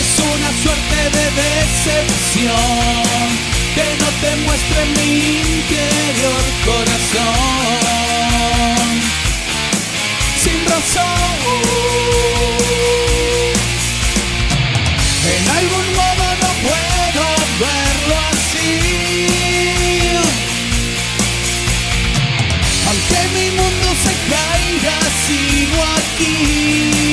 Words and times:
Es 0.00 0.08
una 0.32 0.50
suerte 0.62 0.98
de 1.16 1.24
decepción 1.42 3.28
que 3.74 3.86
no 4.00 4.08
te 4.22 4.30
muestre 4.44 4.80
mi 4.96 5.10
interior 5.58 6.44
corazón. 6.64 7.34
Sin 10.42 10.58
razón. 10.66 12.33
sigo 24.80 25.82
aquí. 25.96 27.03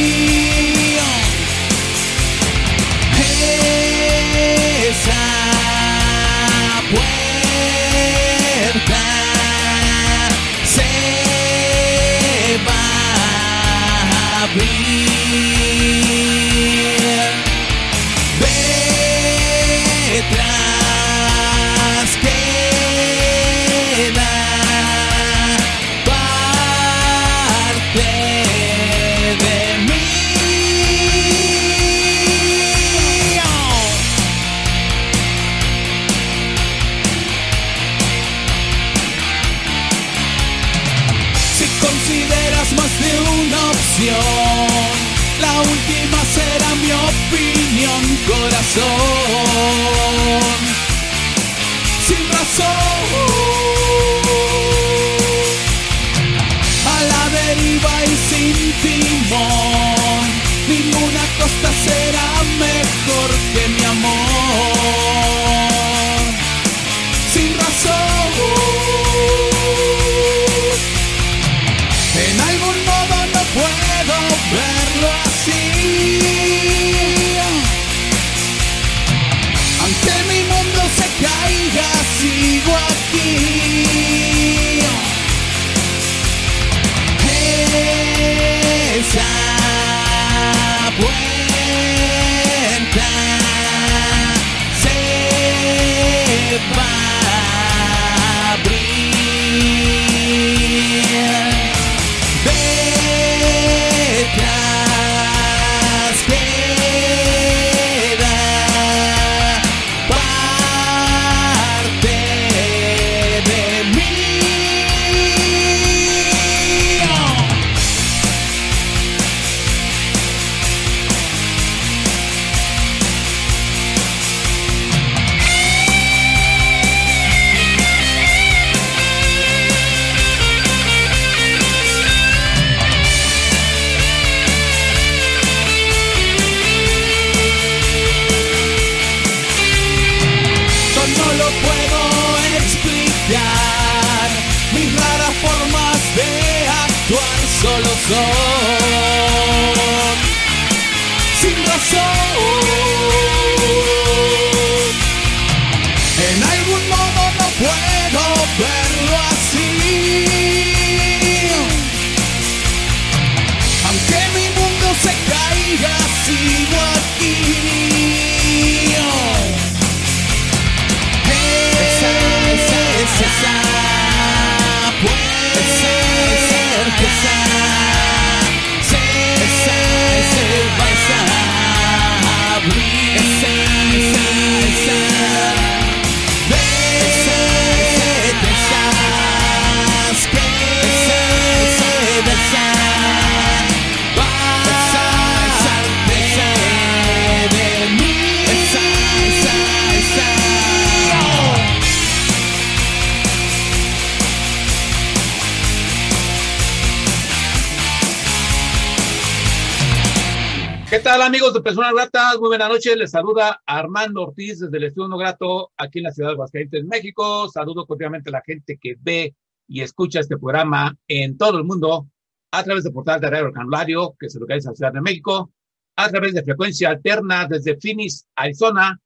¿Qué 210.91 210.99
tal 210.99 211.21
amigos 211.21 211.53
de 211.53 211.61
Personas 211.61 211.93
Gratas? 211.93 212.37
Muy 212.37 212.49
buenas 212.49 212.67
noches. 212.67 212.97
Les 212.97 213.11
saluda 213.11 213.61
Armando 213.65 214.23
Ortiz 214.23 214.59
desde 214.59 214.75
el 214.75 214.83
Estudio 214.83 215.17
Grato 215.17 215.71
aquí 215.77 215.99
en 215.99 216.03
la 216.03 216.11
ciudad 216.11 216.31
de 216.31 216.33
Aguascalientes, 216.33 216.83
México. 216.83 217.47
Saludo 217.47 217.87
cordialmente 217.87 218.29
a 218.29 218.33
la 218.33 218.41
gente 218.41 218.77
que 218.77 218.97
ve 218.99 219.33
y 219.69 219.79
escucha 219.79 220.19
este 220.19 220.37
programa 220.37 220.93
en 221.07 221.37
todo 221.37 221.59
el 221.59 221.63
mundo 221.63 222.09
a 222.51 222.63
través 222.65 222.83
de 222.83 222.91
portal 222.91 223.21
de 223.21 223.29
Radio 223.29 223.53
Canulario, 223.53 224.17
que 224.19 224.29
se 224.29 224.37
localiza 224.37 224.67
en 224.67 224.71
la 224.73 224.75
Ciudad 224.75 224.91
de 224.91 224.99
México, 224.99 225.53
a 225.95 226.09
través 226.09 226.33
de 226.33 226.43
frecuencia 226.43 226.89
alterna 226.89 227.47
desde 227.47 227.77
Phoenix, 227.79 228.27
Arizona, 228.35 228.99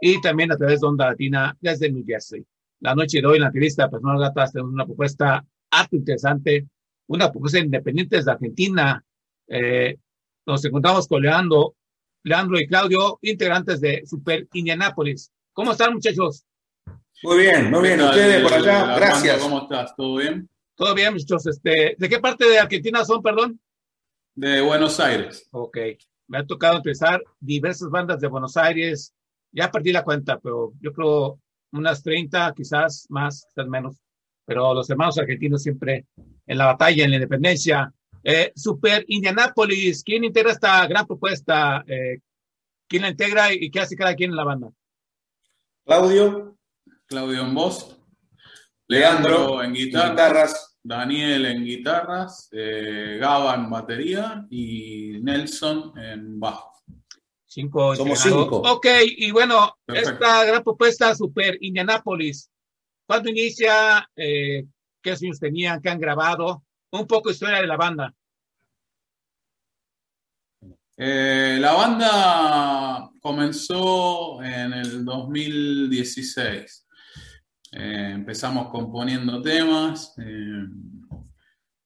y 0.00 0.20
también 0.20 0.52
a 0.52 0.56
través 0.56 0.80
de 0.80 0.86
Onda 0.86 1.08
Latina 1.08 1.56
desde 1.60 1.90
New 1.90 2.04
Jersey. 2.06 2.46
La 2.78 2.94
noche 2.94 3.20
de 3.20 3.26
hoy 3.26 3.38
en 3.38 3.40
la 3.40 3.48
entrevista 3.48 3.82
de 3.82 3.90
Personas 3.90 4.20
Gratas 4.20 4.52
tenemos 4.52 4.74
una 4.74 4.86
propuesta 4.86 5.44
harto 5.72 5.96
interesante, 5.96 6.68
una 7.08 7.32
propuesta 7.32 7.58
independiente 7.58 8.22
de 8.22 8.30
Argentina, 8.30 9.04
eh, 9.48 9.96
nos 10.46 10.64
encontramos 10.64 11.06
con 11.06 11.22
Leandro, 11.22 11.74
Leandro 12.24 12.58
y 12.58 12.66
Claudio, 12.66 13.18
integrantes 13.22 13.80
de 13.80 14.02
Super 14.06 14.46
Indianapolis. 14.52 15.32
¿Cómo 15.52 15.72
están, 15.72 15.92
muchachos? 15.92 16.44
Muy 17.22 17.38
bien, 17.38 17.70
muy 17.70 17.82
bien. 17.82 18.00
Ustedes 18.00 18.42
por 18.42 18.52
allá, 18.52 18.96
gracias. 18.96 19.40
¿Cómo 19.40 19.62
estás? 19.62 19.94
¿Todo 19.96 20.16
bien? 20.16 20.48
Todo 20.74 20.94
bien, 20.94 21.12
muchachos. 21.12 21.46
Este, 21.46 21.94
¿De 21.98 22.08
qué 22.08 22.18
parte 22.18 22.48
de 22.48 22.58
Argentina 22.58 23.04
son, 23.04 23.22
perdón? 23.22 23.60
De 24.34 24.60
Buenos 24.60 24.98
Aires. 24.98 25.46
Ok. 25.52 25.78
Me 26.26 26.38
ha 26.38 26.46
tocado 26.46 26.78
empezar 26.78 27.22
diversas 27.38 27.90
bandas 27.90 28.20
de 28.20 28.28
Buenos 28.28 28.56
Aires. 28.56 29.14
Ya 29.52 29.70
perdí 29.70 29.92
la 29.92 30.02
cuenta, 30.02 30.38
pero 30.40 30.72
yo 30.80 30.92
creo 30.92 31.38
unas 31.72 32.02
30, 32.02 32.52
quizás 32.56 33.06
más, 33.10 33.44
quizás 33.48 33.68
menos. 33.68 33.96
Pero 34.44 34.74
los 34.74 34.88
hermanos 34.90 35.18
argentinos 35.18 35.62
siempre 35.62 36.06
en 36.46 36.58
la 36.58 36.66
batalla, 36.66 37.04
en 37.04 37.10
la 37.10 37.16
independencia, 37.16 37.92
eh, 38.24 38.52
Super 38.54 39.04
Indianapolis, 39.08 40.02
¿quién 40.04 40.24
integra 40.24 40.52
esta 40.52 40.86
gran 40.86 41.06
propuesta? 41.06 41.84
Eh, 41.86 42.18
¿Quién 42.88 43.02
la 43.02 43.10
integra 43.10 43.52
y 43.52 43.70
qué 43.70 43.80
hace 43.80 43.96
cada 43.96 44.14
quien 44.14 44.30
en 44.30 44.36
la 44.36 44.44
banda? 44.44 44.68
Claudio. 45.84 46.56
Claudio 47.06 47.42
en 47.42 47.54
voz. 47.54 47.98
Leandro, 48.86 49.62
en 49.62 49.72
guitarras. 49.72 50.78
Daniel 50.82 51.46
en 51.46 51.64
guitarras. 51.64 52.48
Eh, 52.52 53.18
Gaba 53.20 53.54
en 53.54 53.70
batería 53.70 54.46
y 54.50 55.18
Nelson 55.22 55.96
en 55.98 56.38
bajo. 56.38 56.72
Cinco. 57.46 57.94
Somos 57.96 58.18
cinco. 58.20 58.62
Ok, 58.64 58.86
y 59.04 59.30
bueno, 59.30 59.78
esta 59.86 60.44
gran 60.44 60.62
propuesta 60.62 61.14
Super 61.14 61.58
Indianapolis, 61.60 62.50
¿cuándo 63.06 63.28
inicia? 63.28 64.08
Eh, 64.16 64.64
¿Qué 65.02 65.16
sueños 65.16 65.38
tenían? 65.38 65.80
¿Qué 65.80 65.90
han 65.90 66.00
grabado? 66.00 66.64
Un 66.92 67.06
poco 67.06 67.30
historia 67.30 67.60
de 67.60 67.66
la 67.66 67.76
banda. 67.76 68.14
Eh, 70.96 71.56
la 71.58 71.72
banda 71.72 73.10
comenzó 73.20 74.42
en 74.42 74.72
el 74.74 75.04
2016. 75.04 76.86
Eh, 77.72 78.10
empezamos 78.14 78.68
componiendo 78.68 79.40
temas. 79.40 80.14
Eh, 80.18 80.66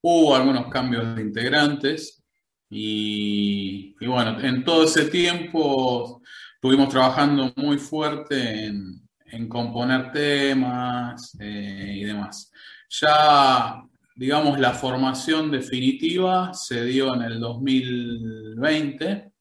hubo 0.02 0.34
algunos 0.34 0.68
cambios 0.68 1.14
de 1.14 1.22
integrantes. 1.22 2.22
Y, 2.68 3.94
bueno, 4.04 4.40
en 4.40 4.64
todo 4.64 4.84
ese 4.84 5.04
tiempo 5.04 6.20
estuvimos 6.56 6.88
trabajando 6.88 7.52
muy 7.54 7.78
fuerte 7.78 8.64
en, 8.66 9.08
en 9.26 9.48
componer 9.48 10.10
temas 10.10 11.32
y 11.40 12.02
demás. 12.02 12.50
Ya 12.88 13.82
digamos, 14.16 14.58
la 14.58 14.72
formación 14.72 15.50
definitiva 15.50 16.54
se 16.54 16.84
dio 16.84 17.14
en 17.14 17.22
el 17.22 17.38
2020, 17.38 19.32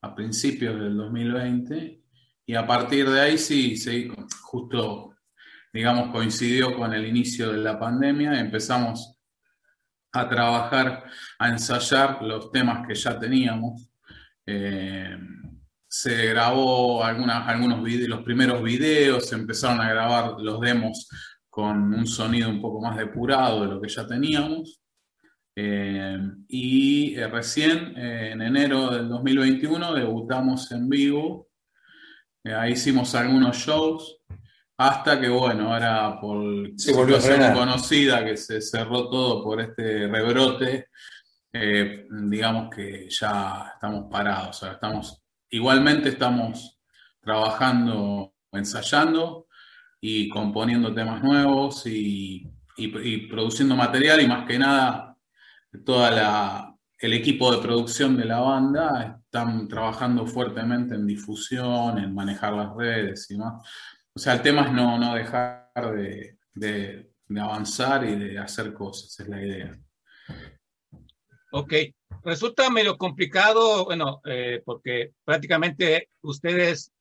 a 0.00 0.14
principios 0.14 0.80
del 0.80 0.96
2020, 0.96 2.00
y 2.46 2.54
a 2.54 2.64
partir 2.64 3.10
de 3.10 3.20
ahí 3.20 3.38
sí, 3.38 3.76
sí 3.76 4.08
justo, 4.42 5.16
digamos, 5.72 6.12
coincidió 6.12 6.76
con 6.76 6.94
el 6.94 7.06
inicio 7.06 7.50
de 7.50 7.58
la 7.58 7.78
pandemia, 7.78 8.38
empezamos 8.38 9.18
a 10.12 10.28
trabajar, 10.28 11.04
a 11.38 11.48
ensayar 11.48 12.22
los 12.22 12.52
temas 12.52 12.86
que 12.86 12.94
ya 12.94 13.18
teníamos. 13.18 13.90
Eh, 14.46 15.18
se 15.88 16.26
grabó 16.26 17.02
algunas, 17.02 17.48
algunos 17.48 17.82
videos, 17.82 18.10
los 18.10 18.22
primeros 18.22 18.62
videos, 18.62 19.28
se 19.28 19.34
empezaron 19.34 19.80
a 19.80 19.90
grabar 19.90 20.36
los 20.38 20.60
demos 20.60 21.08
con 21.58 21.92
un 21.92 22.06
sonido 22.06 22.48
un 22.48 22.62
poco 22.62 22.80
más 22.80 22.96
depurado 22.96 23.62
de 23.62 23.66
lo 23.66 23.80
que 23.80 23.88
ya 23.88 24.06
teníamos. 24.06 24.80
Eh, 25.56 26.16
y 26.46 27.16
eh, 27.16 27.26
recién 27.26 27.98
eh, 27.98 28.30
en 28.30 28.42
enero 28.42 28.90
del 28.90 29.08
2021 29.08 29.92
debutamos 29.92 30.70
en 30.70 30.88
vivo. 30.88 31.48
ahí 32.44 32.74
hicimos 32.74 33.12
algunos 33.16 33.56
shows. 33.56 34.20
Hasta 34.76 35.20
que, 35.20 35.28
bueno, 35.28 35.72
ahora 35.72 36.20
por 36.20 36.70
se 36.76 36.94
situación 36.94 37.52
conocida 37.52 38.24
que 38.24 38.36
se 38.36 38.60
cerró 38.60 39.10
todo 39.10 39.42
por 39.42 39.60
este 39.60 40.06
rebrote, 40.06 40.90
digamos 41.52 42.72
que 42.72 43.08
ya 43.10 43.72
estamos 43.74 44.08
parados. 44.08 44.62
estamos, 44.62 45.24
igualmente 45.50 46.10
estamos 46.10 46.78
trabajando, 47.20 48.34
ensayando, 48.52 49.47
y 50.00 50.28
componiendo 50.28 50.94
temas 50.94 51.22
nuevos 51.22 51.86
y, 51.86 52.50
produciendo 53.28 53.74
material 53.74 54.20
y 54.20 54.28
más 54.28 54.46
que 54.46 54.56
nada 54.56 55.08
toda 55.84 56.10
la, 56.10 56.76
el 56.98 57.12
equipo 57.12 57.52
de 57.52 57.62
producción 57.62 58.16
de 58.16 58.24
la 58.24 58.40
banda 58.40 59.20
están 59.24 59.68
trabajando 59.68 60.26
fuertemente 60.26 60.94
en 60.94 61.06
difusión, 61.06 61.98
en 61.98 62.14
manejar 62.14 62.54
las 62.54 62.74
redes 62.74 63.30
y 63.30 63.36
más. 63.36 63.62
O 64.14 64.18
sea, 64.18 64.34
el 64.34 64.42
tema 64.42 64.62
es 64.66 64.72
no, 64.72 64.98
no 64.98 65.14
dejar 65.14 65.70
de, 65.94 66.38
de, 66.54 67.12
avanzar 67.40 68.04
y 68.04 68.16
de 68.16 68.38
hacer 68.38 68.72
cosas, 68.72 69.18
es 69.20 69.28
la 69.28 69.42
idea. 69.42 69.78
Ok, 71.52 71.72
resulta 72.24 72.68
medio 72.70 72.98
complicado, 72.98 73.84
bueno, 73.84 74.20
eh, 74.24 74.62
porque 74.64 75.12
prácticamente 75.24 76.10
ustedes 76.22 76.92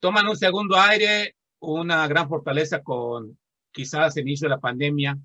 toman 0.00 0.26
un 0.26 0.36
segundo 0.36 0.80
aire, 0.80 1.36
una 1.66 2.06
gran 2.08 2.28
fortaleza 2.28 2.82
con 2.82 3.38
quizás 3.74 4.16
el 4.16 4.26
inicio 4.26 4.46
de 4.46 4.54
la 4.54 4.60
pandemia. 4.60 5.18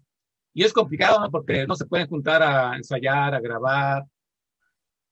Y 0.53 0.63
es 0.63 0.73
complicado, 0.73 1.29
Porque 1.31 1.65
no 1.67 1.75
se 1.75 1.85
pueden 1.85 2.07
juntar 2.07 2.41
a 2.43 2.75
ensayar, 2.75 3.33
a 3.35 3.39
grabar. 3.39 4.03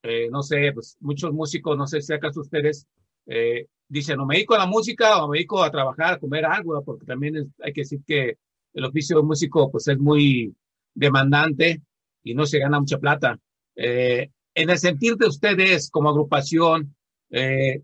Eh, 0.02 0.28
no 0.30 0.42
sé, 0.42 0.72
pues 0.72 0.96
muchos 1.00 1.32
músicos, 1.32 1.76
no 1.76 1.86
sé 1.86 2.02
si 2.02 2.12
acaso 2.12 2.40
ustedes 2.40 2.86
eh, 3.26 3.66
dicen, 3.88 4.16
no 4.16 4.26
me 4.26 4.36
dedico 4.36 4.54
a 4.54 4.58
la 4.58 4.66
música 4.66 5.22
o 5.22 5.28
me 5.28 5.38
dedico 5.38 5.62
a 5.62 5.70
trabajar, 5.70 6.14
a 6.14 6.18
comer 6.18 6.44
algo, 6.44 6.82
porque 6.84 7.06
también 7.06 7.52
hay 7.62 7.72
que 7.72 7.82
decir 7.82 8.00
que 8.06 8.38
el 8.74 8.84
oficio 8.84 9.16
de 9.16 9.22
músico 9.22 9.70
pues 9.70 9.88
es 9.88 9.98
muy 9.98 10.54
demandante 10.94 11.82
y 12.22 12.34
no 12.34 12.46
se 12.46 12.58
gana 12.58 12.80
mucha 12.80 12.98
plata. 12.98 13.38
Eh, 13.76 14.30
en 14.54 14.70
el 14.70 14.78
sentir 14.78 15.16
de 15.16 15.26
ustedes 15.26 15.90
como 15.90 16.10
agrupación, 16.10 16.94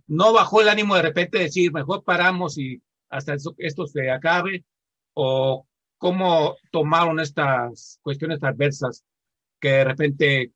¿no 0.07 0.33
bajó 0.33 0.63
el 0.63 0.69
ánimo 0.69 0.97
de 0.97 1.03
repente 1.03 1.39
decir, 1.39 1.73
mejor 1.73 2.03
paramos 2.03 2.59
y 2.59 2.81
hasta 3.15 3.37
esto 3.59 3.87
se 3.87 4.11
acabe? 4.11 4.65
¿O 5.15 5.67
cómo 5.99 6.57
tomaron 6.71 7.21
estas 7.21 7.99
cuestiones 8.03 8.43
adversas 8.43 9.05
que 9.61 9.69
de 9.69 9.85
repente 9.85 10.53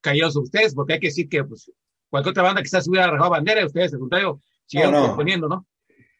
cayeron 0.00 0.30
sobre 0.30 0.44
ustedes? 0.44 0.74
Porque 0.74 0.94
hay 0.94 1.00
que 1.00 1.08
decir 1.08 1.28
que 1.28 1.42
pues, 1.44 1.72
cualquier 2.10 2.30
otra 2.32 2.42
banda 2.42 2.62
quizás 2.62 2.86
hubiera 2.86 3.06
arrojado 3.06 3.30
bandera 3.30 3.62
y 3.62 3.64
ustedes, 3.64 3.94
al 3.94 4.00
contrario, 4.00 4.40
siguieron 4.66 4.94
no, 4.94 5.06
componiendo, 5.08 5.48
¿no? 5.48 5.66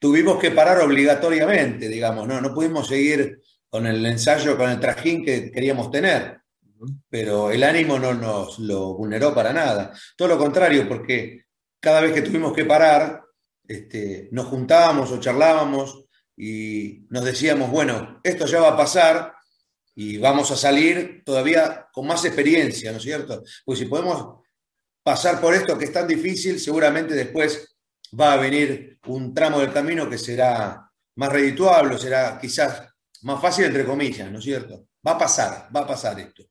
Tuvimos 0.01 0.39
que 0.39 0.51
parar 0.51 0.81
obligatoriamente, 0.81 1.89
digamos, 1.89 2.27
¿no? 2.27 2.41
No 2.41 2.55
pudimos 2.55 2.89
seguir 2.89 3.41
con 3.69 3.87
el 3.87 4.05
ensayo, 4.07 4.57
con 4.57 4.71
el 4.71 4.81
trajín 4.81 5.25
que 5.25 5.51
queríamos 5.51 5.91
tener. 5.91 6.41
Pero 7.09 7.51
el 7.51 7.63
ánimo 7.63 7.99
no 7.99 8.15
nos 8.15 8.59
lo 8.59 8.95
vulneró 8.95 9.35
para 9.35 9.53
nada. 9.53 9.93
Todo 10.17 10.29
lo 10.29 10.39
contrario, 10.39 10.87
porque 10.89 11.45
cada 11.81 12.01
vez 12.01 12.13
que 12.13 12.23
tuvimos 12.23 12.53
que 12.53 12.65
parar, 12.65 13.26
este, 13.69 14.29
nos 14.33 14.47
juntábamos 14.47 15.11
o 15.11 15.21
charlábamos 15.21 16.05
y 16.37 17.07
nos 17.11 17.25
decíamos, 17.25 17.71
bueno, 17.71 18.21
esto 18.23 18.47
ya 18.47 18.61
va 18.61 18.69
a 18.69 18.77
pasar 18.77 19.35
y 19.95 20.19
vamos 20.19 20.51
a 20.51 20.57
salir 20.57 21.23
todavía 21.25 21.89
con 21.93 22.07
más 22.07 22.25
experiencia, 22.25 22.93
¿no 22.93 22.99
es 22.99 23.03
cierto? 23.03 23.43
Pues 23.65 23.79
si 23.79 23.87
podemos 23.87 24.41
pasar 25.03 25.41
por 25.41 25.55
esto 25.55 25.79
que 25.79 25.87
es 25.87 25.93
tan 25.93 26.07
difícil, 26.07 26.61
seguramente 26.61 27.15
después 27.15 27.77
va 28.19 28.35
a 28.35 28.37
venir 28.37 28.99
un 29.07 29.33
tramo 29.33 29.61
del 29.61 29.73
camino 29.73 30.09
que 30.09 30.19
será 30.19 30.91
más 31.15 31.33
redituable, 31.33 31.99
será 31.99 32.39
quizás 32.39 32.83
más 33.23 33.41
fácil, 33.41 33.65
entre 33.65 33.85
comillas, 33.85 34.31
¿no 34.31 34.39
es 34.39 34.45
cierto? 34.45 34.89
Va 35.07 35.13
a 35.13 35.19
pasar, 35.19 35.69
va 35.75 35.81
a 35.81 35.87
pasar 35.87 36.21
esto. 36.21 36.45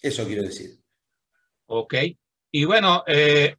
Eso 0.00 0.26
quiero 0.26 0.42
decir. 0.42 0.78
Ok. 1.66 1.94
Y 2.50 2.64
bueno, 2.64 3.02
eh, 3.06 3.56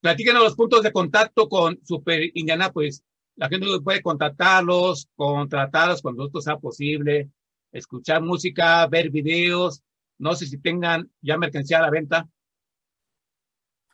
platíquenos 0.00 0.42
los 0.42 0.54
puntos 0.54 0.82
de 0.82 0.92
contacto 0.92 1.48
con 1.48 1.78
Super 1.84 2.30
Indianapolis. 2.34 3.02
La 3.36 3.48
gente 3.48 3.66
puede 3.82 4.02
contactarlos, 4.02 5.08
contratarlos 5.14 6.02
cuando 6.02 6.26
esto 6.26 6.40
sea 6.40 6.56
posible, 6.56 7.30
escuchar 7.72 8.22
música, 8.22 8.86
ver 8.86 9.10
videos. 9.10 9.82
No 10.18 10.34
sé 10.34 10.46
si 10.46 10.58
tengan 10.58 11.10
ya 11.20 11.38
mercancía 11.38 11.78
a 11.78 11.82
la 11.82 11.90
venta. 11.90 12.28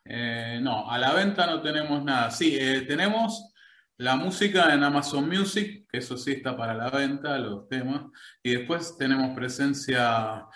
Eh, 0.04 0.58
no, 0.62 0.90
a 0.90 0.98
la 0.98 1.12
venta 1.12 1.46
no 1.46 1.60
tenemos 1.60 2.02
nada. 2.02 2.30
Sí, 2.30 2.56
eh, 2.58 2.82
tenemos 2.82 3.52
la 3.96 4.16
música 4.16 4.74
en 4.74 4.82
Amazon 4.82 5.28
Music, 5.28 5.86
que 5.90 5.98
eso 5.98 6.16
sí 6.16 6.32
está 6.32 6.56
para 6.56 6.74
la 6.74 6.90
venta, 6.90 7.38
los 7.38 7.68
temas. 7.68 8.06
Y 8.42 8.52
después 8.52 8.96
tenemos 8.98 9.34
presencia 9.34 10.46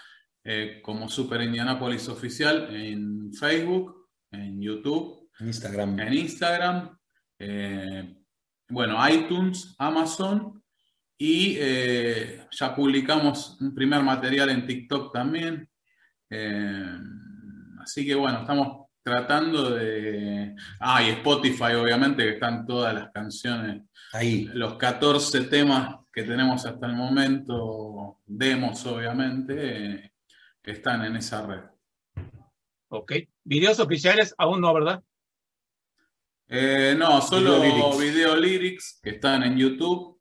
eh, 0.45 0.81
como 0.83 1.09
Super 1.09 1.43
Indianapolis 1.43 2.09
Oficial 2.09 2.75
en 2.75 3.33
Facebook, 3.33 4.09
en 4.31 4.61
YouTube, 4.61 5.28
Instagram. 5.41 6.01
en 6.01 6.15
Instagram, 6.15 6.99
eh, 7.39 8.17
bueno, 8.69 8.97
iTunes, 9.09 9.75
Amazon 9.79 10.63
y 11.17 11.57
eh, 11.59 12.47
ya 12.51 12.75
publicamos 12.75 13.61
un 13.61 13.75
primer 13.75 14.03
material 14.03 14.51
en 14.51 14.67
TikTok 14.67 15.13
también. 15.13 15.69
Eh, 16.31 16.99
así 17.81 18.05
que 18.07 18.15
bueno, 18.15 18.41
estamos 18.41 18.87
tratando 19.03 19.71
de... 19.71 20.55
Ah, 20.81 21.03
y 21.03 21.11
Spotify 21.11 21.75
obviamente, 21.75 22.23
que 22.25 22.35
están 22.35 22.67
todas 22.67 22.95
las 22.95 23.11
canciones, 23.11 23.83
Ahí. 24.13 24.51
los 24.53 24.75
14 24.75 25.45
temas 25.45 25.97
que 26.13 26.25
tenemos 26.25 26.67
hasta 26.67 26.87
el 26.87 26.95
momento, 26.95 28.19
demos 28.27 28.85
obviamente, 28.87 29.55
eh, 29.95 30.13
que 30.63 30.73
están 30.73 31.05
en 31.05 31.17
esa 31.17 31.47
red. 31.47 31.63
Ok. 32.89 33.13
Videos 33.45 33.81
oficiales 33.81 34.35
aún 34.37 34.61
no, 34.61 34.75
¿verdad? 34.75 35.03
Eh, 36.51 36.95
no, 36.97 37.21
solo 37.21 37.61
Video 37.61 37.93
lyrics. 37.93 37.99
video 37.99 38.37
lyrics 38.37 39.01
que 39.03 39.11
están 39.11 39.43
en 39.43 39.59
YouTube, 39.59 40.19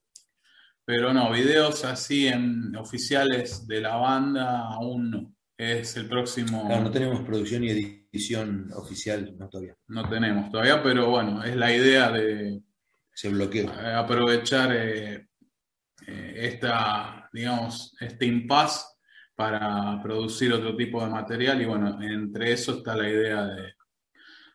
pero 0.83 1.13
no, 1.13 1.31
videos 1.31 1.85
así 1.85 2.27
en 2.27 2.75
oficiales 2.75 3.65
de 3.65 3.79
la 3.79 3.95
banda 3.95 4.67
aún 4.67 5.09
no. 5.09 5.33
Es 5.57 5.95
el 5.95 6.07
próximo, 6.07 6.67
Claro, 6.67 6.83
no 6.83 6.91
tenemos 6.91 7.21
producción 7.21 7.63
y 7.63 7.69
edición 7.69 8.69
oficial, 8.75 9.35
no 9.39 9.49
todavía. 9.49 9.75
no 9.87 10.07
tenemos 10.07 10.51
todavía, 10.51 10.83
pero 10.83 11.09
bueno, 11.09 11.43
es 11.43 11.55
la 11.55 11.73
idea 11.73 12.11
de 12.11 12.61
Se 13.13 13.29
bloqueó. 13.29 13.71
aprovechar 13.71 14.71
eh, 14.73 15.29
eh, 16.05 16.33
esta, 16.35 17.29
digamos, 17.31 17.95
este 18.01 18.25
impasse 18.25 18.85
para 19.33 19.99
producir 20.03 20.51
otro 20.51 20.75
tipo 20.75 21.03
de 21.03 21.09
material 21.09 21.61
y 21.61 21.65
bueno, 21.65 21.97
entre 22.01 22.51
eso 22.51 22.77
está 22.77 22.95
la 22.95 23.09
idea 23.09 23.45
de, 23.47 23.76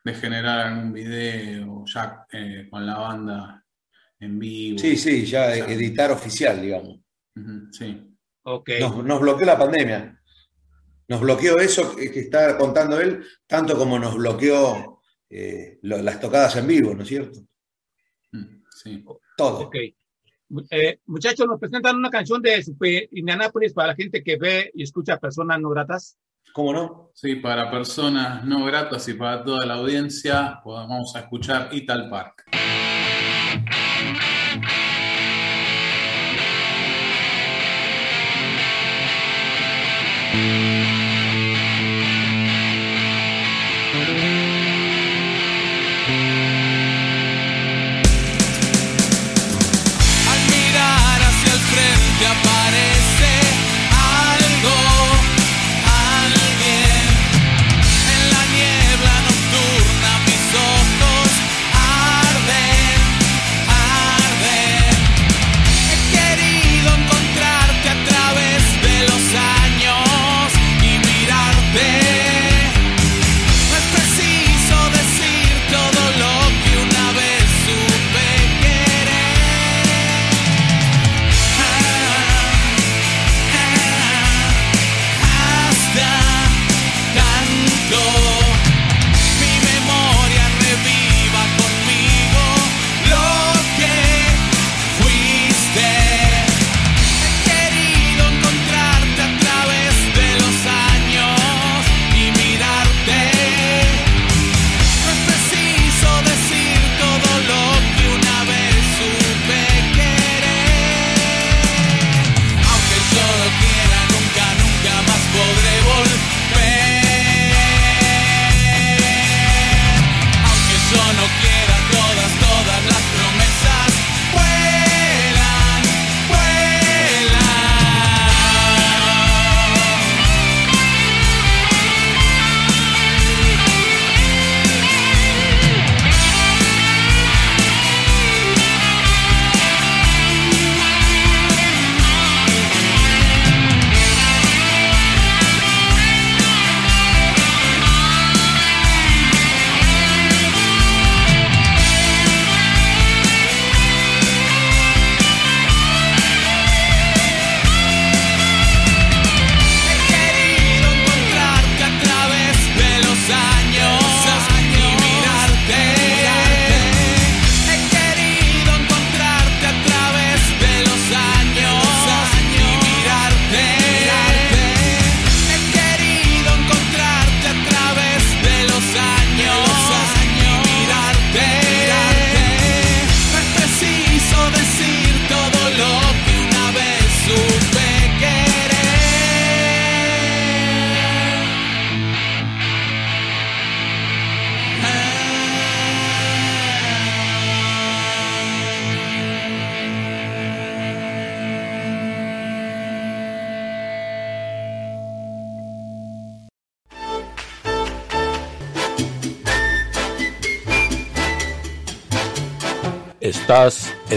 de 0.05 0.15
generar 0.15 0.67
algún 0.67 0.93
video 0.93 1.85
ya 1.87 2.27
eh, 2.33 2.67
con 2.71 2.85
la 2.87 2.99
banda 2.99 3.65
en 4.19 4.39
vivo. 4.39 4.79
Sí, 4.79 4.97
sí, 4.97 5.25
ya 5.25 5.49
O 5.49 5.55
sea, 5.55 5.67
editar 5.67 6.11
oficial, 6.11 6.61
digamos. 6.61 6.99
Sí. 7.73 8.09
Ok. 8.43 8.71
Nos, 8.81 9.05
nos 9.05 9.21
bloqueó 9.21 9.47
la 9.47 9.59
pandemia. 9.59 10.19
Nos 11.09 11.21
bloqueó 11.21 11.59
eso 11.59 11.95
que 11.95 12.07
está 12.21 12.57
contando 12.57 13.01
él, 13.01 13.25
tanto 13.47 13.77
como 13.77 13.99
nos 13.99 14.17
bloqueó 14.17 15.01
eh, 15.31 15.79
lo- 15.83 16.03
las 16.03 16.21
tocadas 16.21 16.57
en 16.57 16.67
vivo, 16.67 16.95
¿no 16.95 17.03
es 17.03 17.09
cierto? 17.09 17.41
Mm, 18.33 18.63
sí. 18.71 19.05
Todo. 19.37 19.61
Ok. 19.67 19.77
Eh, 20.71 21.01
muchachos, 21.07 21.47
nos 21.47 21.59
presentan 21.59 21.97
una 21.97 22.11
canción 22.11 22.43
de 22.43 22.63
Super 22.63 23.09
Indianapolis 23.13 23.73
para 23.73 23.89
la 23.89 23.95
gente 23.95 24.23
que 24.23 24.37
ve 24.37 24.71
y 24.75 24.83
escucha 24.83 25.19
personas 25.19 25.61
no 25.61 25.71
gratas. 25.71 26.19
¿Cómo 26.53 26.73
no? 26.73 27.11
Sí, 27.15 27.37
para 27.37 27.71
personas 27.71 28.45
no 28.45 28.65
gratas 28.65 29.07
y 29.09 29.15
para 29.15 29.45
toda 29.45 29.65
la 29.67 29.75
audiencia, 29.75 30.61
pues 30.65 30.77
vamos 30.77 31.15
a 31.15 31.21
escuchar 31.21 31.69
Ital 31.73 32.09
Park. 32.11 32.45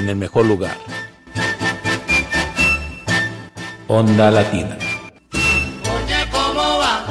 En 0.05 0.09
el 0.09 0.15
mejor 0.17 0.45
lugar. 0.45 0.77
Onda 3.88 4.29
Latina. 4.29 4.77
Oye, 5.33 6.29
¿cómo 6.31 6.62
va? 6.77 7.07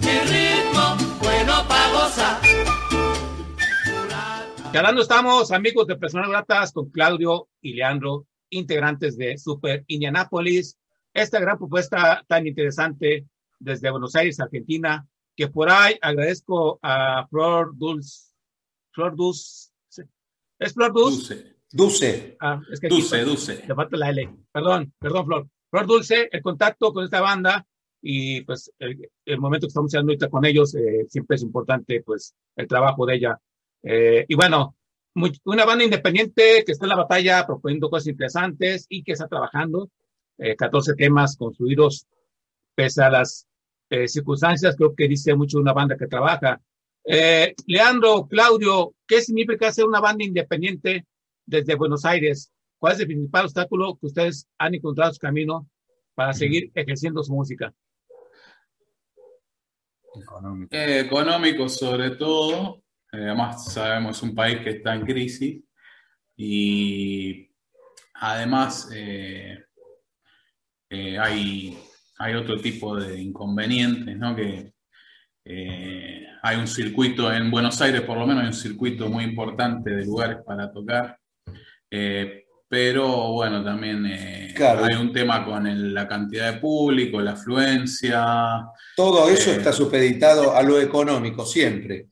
Mi 0.00 0.18
ritmo, 0.18 0.96
bueno 1.22 1.66
pa' 1.66 2.42
Charlando 4.70 5.00
estamos, 5.00 5.50
amigos 5.50 5.86
de 5.86 5.96
Personas 5.96 6.28
Gratas, 6.28 6.72
con 6.72 6.90
Claudio 6.90 7.48
y 7.62 7.72
Leandro, 7.72 8.26
integrantes 8.50 9.16
de 9.16 9.38
Super 9.38 9.82
Indianapolis. 9.86 10.76
Esta 11.14 11.40
gran 11.40 11.56
propuesta 11.56 12.22
tan 12.28 12.46
interesante 12.46 13.24
desde 13.58 13.90
Buenos 13.90 14.14
Aires, 14.14 14.38
Argentina, 14.40 15.06
que 15.34 15.48
por 15.48 15.70
ahí 15.70 15.96
agradezco 16.02 16.78
a 16.82 17.26
Flor 17.30 17.72
Dulce. 17.78 18.34
Flor 18.92 19.16
Dulce. 19.16 19.65
¿Es 20.58 20.72
Flor 20.74 20.92
Dulce? 20.92 21.34
Dulce. 21.34 21.56
Dulce. 21.72 22.36
Ah, 22.40 22.60
es 22.72 22.80
que 22.80 22.86
aquí 22.86 22.96
Dulce, 22.96 23.24
Dulce. 23.24 23.64
le 23.66 23.74
falta 23.74 23.96
la 23.96 24.10
L. 24.10 24.34
Perdón, 24.52 24.92
perdón, 24.98 25.26
Flor. 25.26 25.48
Flor 25.70 25.86
Dulce, 25.86 26.28
el 26.32 26.42
contacto 26.42 26.92
con 26.92 27.04
esta 27.04 27.20
banda 27.20 27.66
y 28.00 28.42
pues 28.42 28.70
el, 28.78 29.10
el 29.24 29.38
momento 29.38 29.66
que 29.66 29.70
estamos 29.70 29.90
haciendo 29.90 30.10
ahorita 30.10 30.28
con 30.28 30.44
ellos, 30.46 30.74
eh, 30.76 31.06
siempre 31.08 31.34
es 31.36 31.42
importante 31.42 32.02
pues 32.04 32.34
el 32.54 32.66
trabajo 32.68 33.04
de 33.04 33.16
ella. 33.16 33.38
Eh, 33.82 34.24
y 34.28 34.34
bueno, 34.36 34.76
muy- 35.14 35.38
una 35.44 35.64
banda 35.64 35.84
independiente 35.84 36.62
que 36.64 36.72
está 36.72 36.84
en 36.84 36.90
la 36.90 36.96
batalla 36.96 37.44
proponiendo 37.46 37.90
cosas 37.90 38.06
interesantes 38.08 38.86
y 38.88 39.02
que 39.02 39.12
está 39.12 39.26
trabajando. 39.28 39.90
eh, 40.38 40.54
14 40.54 40.94
temas 40.94 41.34
construidos 41.38 42.06
pese 42.74 43.02
a 43.02 43.08
las 43.10 43.46
eh, 43.88 44.06
circunstancias, 44.06 44.76
creo 44.76 44.94
que 44.94 45.08
dice 45.08 45.34
mucho 45.34 45.58
una 45.58 45.72
banda 45.72 45.96
que 45.96 46.06
trabaja. 46.08 46.60
Eh, 47.04 47.54
Leandro, 47.66 48.26
Claudio, 48.28 48.92
¿qué 49.06 49.20
significa 49.20 49.72
ser 49.72 49.84
una 49.86 50.00
banda 50.00 50.24
independiente 50.24 51.06
desde 51.44 51.74
Buenos 51.74 52.04
Aires? 52.04 52.52
¿Cuál 52.78 52.94
es 52.94 53.00
el 53.00 53.06
principal 53.06 53.44
obstáculo 53.44 53.96
que 53.98 54.06
ustedes 54.06 54.48
han 54.58 54.74
encontrado 54.74 55.10
en 55.10 55.14
su 55.14 55.20
camino 55.20 55.68
para 56.14 56.32
seguir 56.32 56.70
ejerciendo 56.74 57.22
su 57.22 57.32
música? 57.32 57.72
Eh, 60.70 61.00
económico 61.00 61.68
sobre 61.68 62.10
todo, 62.10 62.82
eh, 63.12 63.18
además 63.18 63.72
sabemos 63.72 64.16
es 64.16 64.22
un 64.22 64.34
país 64.34 64.60
que 64.60 64.70
está 64.70 64.94
en 64.94 65.04
crisis 65.04 65.62
y 66.36 67.50
además 68.14 68.90
eh, 68.94 69.58
eh, 70.90 71.18
hay, 71.18 71.78
hay 72.18 72.34
otro 72.34 72.56
tipo 72.58 72.96
de 72.96 73.20
inconvenientes, 73.20 74.16
¿no? 74.16 74.34
Que 74.36 74.72
eh, 75.48 76.26
hay 76.42 76.56
un 76.56 76.66
circuito 76.66 77.32
en 77.32 77.50
Buenos 77.50 77.80
Aires, 77.80 78.00
por 78.02 78.18
lo 78.18 78.26
menos 78.26 78.42
hay 78.42 78.48
un 78.48 78.54
circuito 78.54 79.08
muy 79.08 79.22
importante 79.24 79.90
de 79.90 80.04
lugares 80.04 80.38
para 80.44 80.72
tocar, 80.72 81.16
eh, 81.90 82.42
pero 82.68 83.32
bueno, 83.32 83.62
también 83.64 84.04
eh, 84.06 84.52
Claro. 84.56 84.84
hay 84.84 84.94
un 84.96 85.12
tema 85.12 85.44
con 85.44 85.66
el- 85.68 85.94
la 85.94 86.08
cantidad 86.08 86.52
de 86.52 86.58
público, 86.58 87.20
la 87.20 87.32
afluencia. 87.32 88.66
Todo 88.96 89.28
eso 89.28 89.52
está 89.52 89.72
supeditado 89.72 90.54
a 90.56 90.62
lo 90.64 90.80
económico, 90.80 91.46
siempre, 91.46 92.08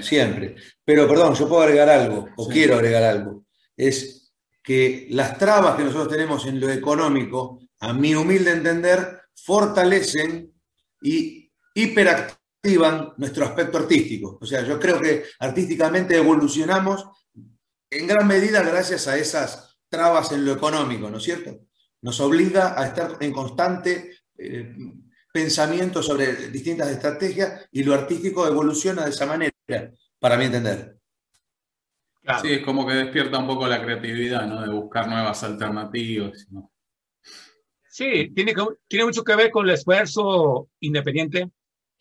siempre. 0.00 0.56
Pero 0.84 1.06
perdón, 1.08 1.34
yo 1.34 1.48
puedo 1.48 1.62
agregar 1.62 1.88
algo, 1.88 2.28
o 2.36 2.46
Sí. 2.46 2.52
quiero 2.52 2.74
agregar 2.74 3.04
algo. 3.04 3.44
Es 3.76 4.32
que 4.62 5.06
las 5.10 5.38
trabas 5.38 5.76
que 5.76 5.84
nosotros 5.84 6.08
tenemos 6.08 6.44
en 6.46 6.58
lo 6.60 6.68
económico, 6.70 7.60
a 7.80 7.92
mi 7.92 8.14
humilde 8.14 8.50
entender, 8.52 9.20
fortalecen 9.34 10.52
y 11.00 11.41
hiperactivan 11.74 13.14
nuestro 13.16 13.44
aspecto 13.44 13.78
artístico. 13.78 14.38
O 14.40 14.46
sea, 14.46 14.62
yo 14.64 14.78
creo 14.78 15.00
que 15.00 15.24
artísticamente 15.40 16.16
evolucionamos 16.16 17.06
en 17.90 18.06
gran 18.06 18.26
medida 18.26 18.62
gracias 18.62 19.06
a 19.08 19.16
esas 19.18 19.78
trabas 19.88 20.32
en 20.32 20.44
lo 20.44 20.52
económico, 20.52 21.10
¿no 21.10 21.18
es 21.18 21.22
cierto? 21.24 21.66
Nos 22.00 22.18
obliga 22.20 22.80
a 22.80 22.86
estar 22.86 23.16
en 23.20 23.32
constante 23.32 24.16
eh, 24.38 24.74
pensamiento 25.32 26.02
sobre 26.02 26.48
distintas 26.48 26.88
estrategias 26.90 27.66
y 27.70 27.82
lo 27.84 27.94
artístico 27.94 28.46
evoluciona 28.46 29.04
de 29.04 29.10
esa 29.10 29.26
manera, 29.26 29.52
para 30.18 30.36
mi 30.36 30.46
entender. 30.46 30.96
Claro. 32.22 32.40
Sí, 32.42 32.52
es 32.52 32.64
como 32.64 32.86
que 32.86 32.94
despierta 32.94 33.38
un 33.38 33.46
poco 33.46 33.66
la 33.66 33.82
creatividad, 33.82 34.46
¿no? 34.46 34.62
De 34.62 34.68
buscar 34.72 35.08
nuevas 35.08 35.42
alternativas. 35.42 36.46
¿no? 36.50 36.72
Sí, 37.90 38.30
tiene, 38.34 38.54
que- 38.54 38.64
tiene 38.88 39.04
mucho 39.04 39.24
que 39.24 39.36
ver 39.36 39.50
con 39.50 39.66
el 39.68 39.74
esfuerzo 39.74 40.68
independiente, 40.80 41.50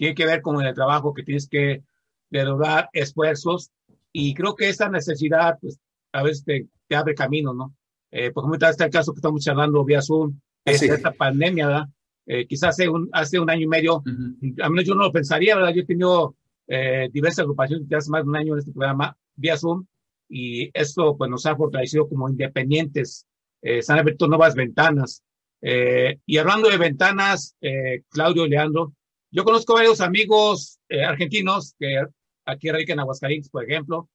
tiene 0.02 0.16
que 0.16 0.26
ver 0.26 0.42
con 0.42 0.60
el 0.66 0.74
trabajo 0.74 1.14
que 1.14 1.22
tienes 1.22 1.48
que 1.48 1.84
lograr 2.32 2.90
esfuerzos 2.92 3.70
y 4.12 4.34
creo 4.34 4.56
que 4.56 4.68
esa 4.68 4.90
necesidad, 4.90 5.60
pues, 5.62 5.80
a 6.12 6.24
veces 6.24 6.44
te, 6.44 6.68
te 6.88 6.96
abre 6.96 7.14
camino, 7.14 7.54
¿no? 7.54 7.76
Eh, 8.10 8.32
por 8.32 8.44
ejemplo, 8.44 8.68
está 8.68 8.86
el 8.86 8.90
caso 8.90 9.14
que 9.14 9.20
estamos 9.20 9.44
charlando 9.44 9.86
vía 9.86 10.02
Zoom, 10.02 10.40
Ah, 10.66 10.72
es 10.72 10.82
esta 10.82 11.12
pandemia, 11.12 11.68
¿verdad? 11.68 11.86
Eh, 12.26 12.48
quizás 12.48 12.70
hace 12.70 12.90
un, 12.90 13.10
hace 13.14 13.40
un 13.40 13.48
año 13.52 13.62
y 13.62 13.68
medio, 13.68 13.98
Ujú. 13.98 14.56
a 14.64 14.70
menos 14.70 14.86
yo 14.86 14.96
no 14.96 15.04
lo 15.04 15.12
pensaría, 15.12 15.56
¿verdad? 15.56 15.72
Yo 15.72 15.82
he 15.82 15.86
tenido 15.86 16.36
eh, 16.68 17.08
diversas 17.14 17.44
agrupaciones 17.44 17.88
desde 17.88 17.98
hace 17.98 18.10
más 18.10 18.24
de 18.24 18.30
un 18.30 18.36
año 18.38 18.54
en 18.54 18.60
este 18.60 18.72
programa 18.72 19.16
vía 19.36 19.56
Zoom 19.56 19.86
y 20.28 20.72
esto 20.74 21.16
pues 21.16 21.30
nos 21.30 21.46
ha 21.46 21.56
fortalecido 21.56 22.10
como 22.10 22.28
independientes, 22.28 23.28
eh, 23.62 23.84
se 23.84 23.94
han 23.94 24.00
abierto 24.00 24.28
nuevas 24.28 24.56
ventanas. 24.56 25.22
Eh, 25.62 26.18
y 26.26 26.38
hablando 26.38 26.70
de 26.70 26.78
ventanas, 26.78 27.56
eh, 27.62 28.02
Claudio, 28.10 28.48
Leandro, 28.48 28.94
yo 29.32 29.44
conozco 29.46 29.74
varios 29.74 30.02
amigos 30.02 30.80
eh, 30.90 31.04
argentinos 31.04 31.74
que 31.80 32.04
aquí 32.46 32.70
radican 32.70 32.96
en 32.96 33.00
Aguascalientes, 33.02 33.50
por 33.50 33.64
ejemplo. 33.64 34.10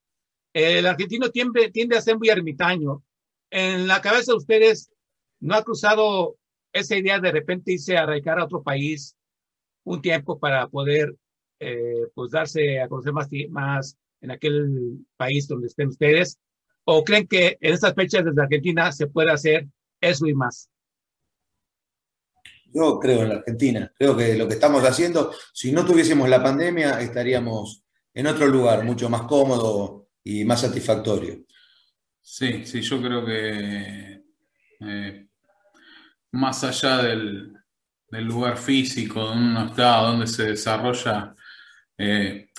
El 0.53 0.87
argentino 0.87 1.31
tiende, 1.31 1.71
tiende 1.71 1.97
a 1.97 2.03
ser 2.03 2.19
muy 2.19 2.29
ermitaño. 2.29 3.03
En 3.51 3.87
la 3.87 4.01
cabeza 4.03 4.33
de 4.33 4.39
ustedes, 4.39 4.91
¿no 5.41 5.55
ha 5.55 5.65
cruzado 5.65 6.37
esa 6.73 6.97
idea 6.97 7.19
de 7.19 7.33
repente 7.33 7.73
irse 7.73 7.97
a 7.97 8.05
radicar 8.05 8.39
a 8.39 8.45
otro 8.45 8.63
país 8.63 9.17
un 9.85 10.03
tiempo 10.03 10.39
para 10.39 10.69
poder 10.69 11.15
eh, 11.61 12.09
pues 12.15 12.33
darse 12.33 12.81
a 12.81 12.89
conocer 12.89 13.13
más, 13.13 13.29
más 13.49 13.97
en 14.21 14.31
aquel 14.31 14.99
país 15.17 15.49
donde 15.49 15.69
estén 15.69 15.89
ustedes? 15.89 16.39
¿O 16.85 17.03
creen 17.05 17.27
que 17.27 17.57
en 17.61 17.73
estas 17.73 17.95
fechas 17.95 18.25
desde 18.25 18.43
Argentina 18.43 18.93
se 18.93 19.07
puede 19.07 19.33
hacer 19.33 19.67
eso 20.01 20.27
y 20.27 20.35
más? 20.35 20.69
Yo 22.73 22.99
creo 22.99 23.23
en 23.23 23.29
la 23.31 23.35
Argentina, 23.37 23.93
creo 23.97 24.17
que 24.17 24.37
lo 24.37 24.47
que 24.47 24.55
estamos 24.55 24.83
haciendo, 24.85 25.33
si 25.53 25.73
no 25.73 25.85
tuviésemos 25.85 26.29
la 26.29 26.43
pandemia, 26.43 27.01
estaríamos 27.01 27.85
en 28.13 28.27
otro 28.27 28.47
lugar, 28.47 28.85
mucho 28.85 29.09
más 29.09 29.23
cómodo 29.23 30.09
y 30.25 30.45
más 30.45 30.61
satisfactorio. 30.61 31.45
Sí, 32.21 32.67
sí, 32.67 32.81
yo 32.81 33.01
creo 33.01 33.25
que 33.25 34.23
eh, 34.81 35.27
más 36.33 36.65
allá 36.65 37.03
del, 37.03 37.53
del 38.11 38.25
lugar 38.25 38.57
físico 38.59 39.21
donde 39.21 39.51
uno 39.51 39.67
está, 39.67 39.99
donde 39.99 40.27
se 40.27 40.45
desarrolla, 40.45 41.35
eh, 41.99 42.51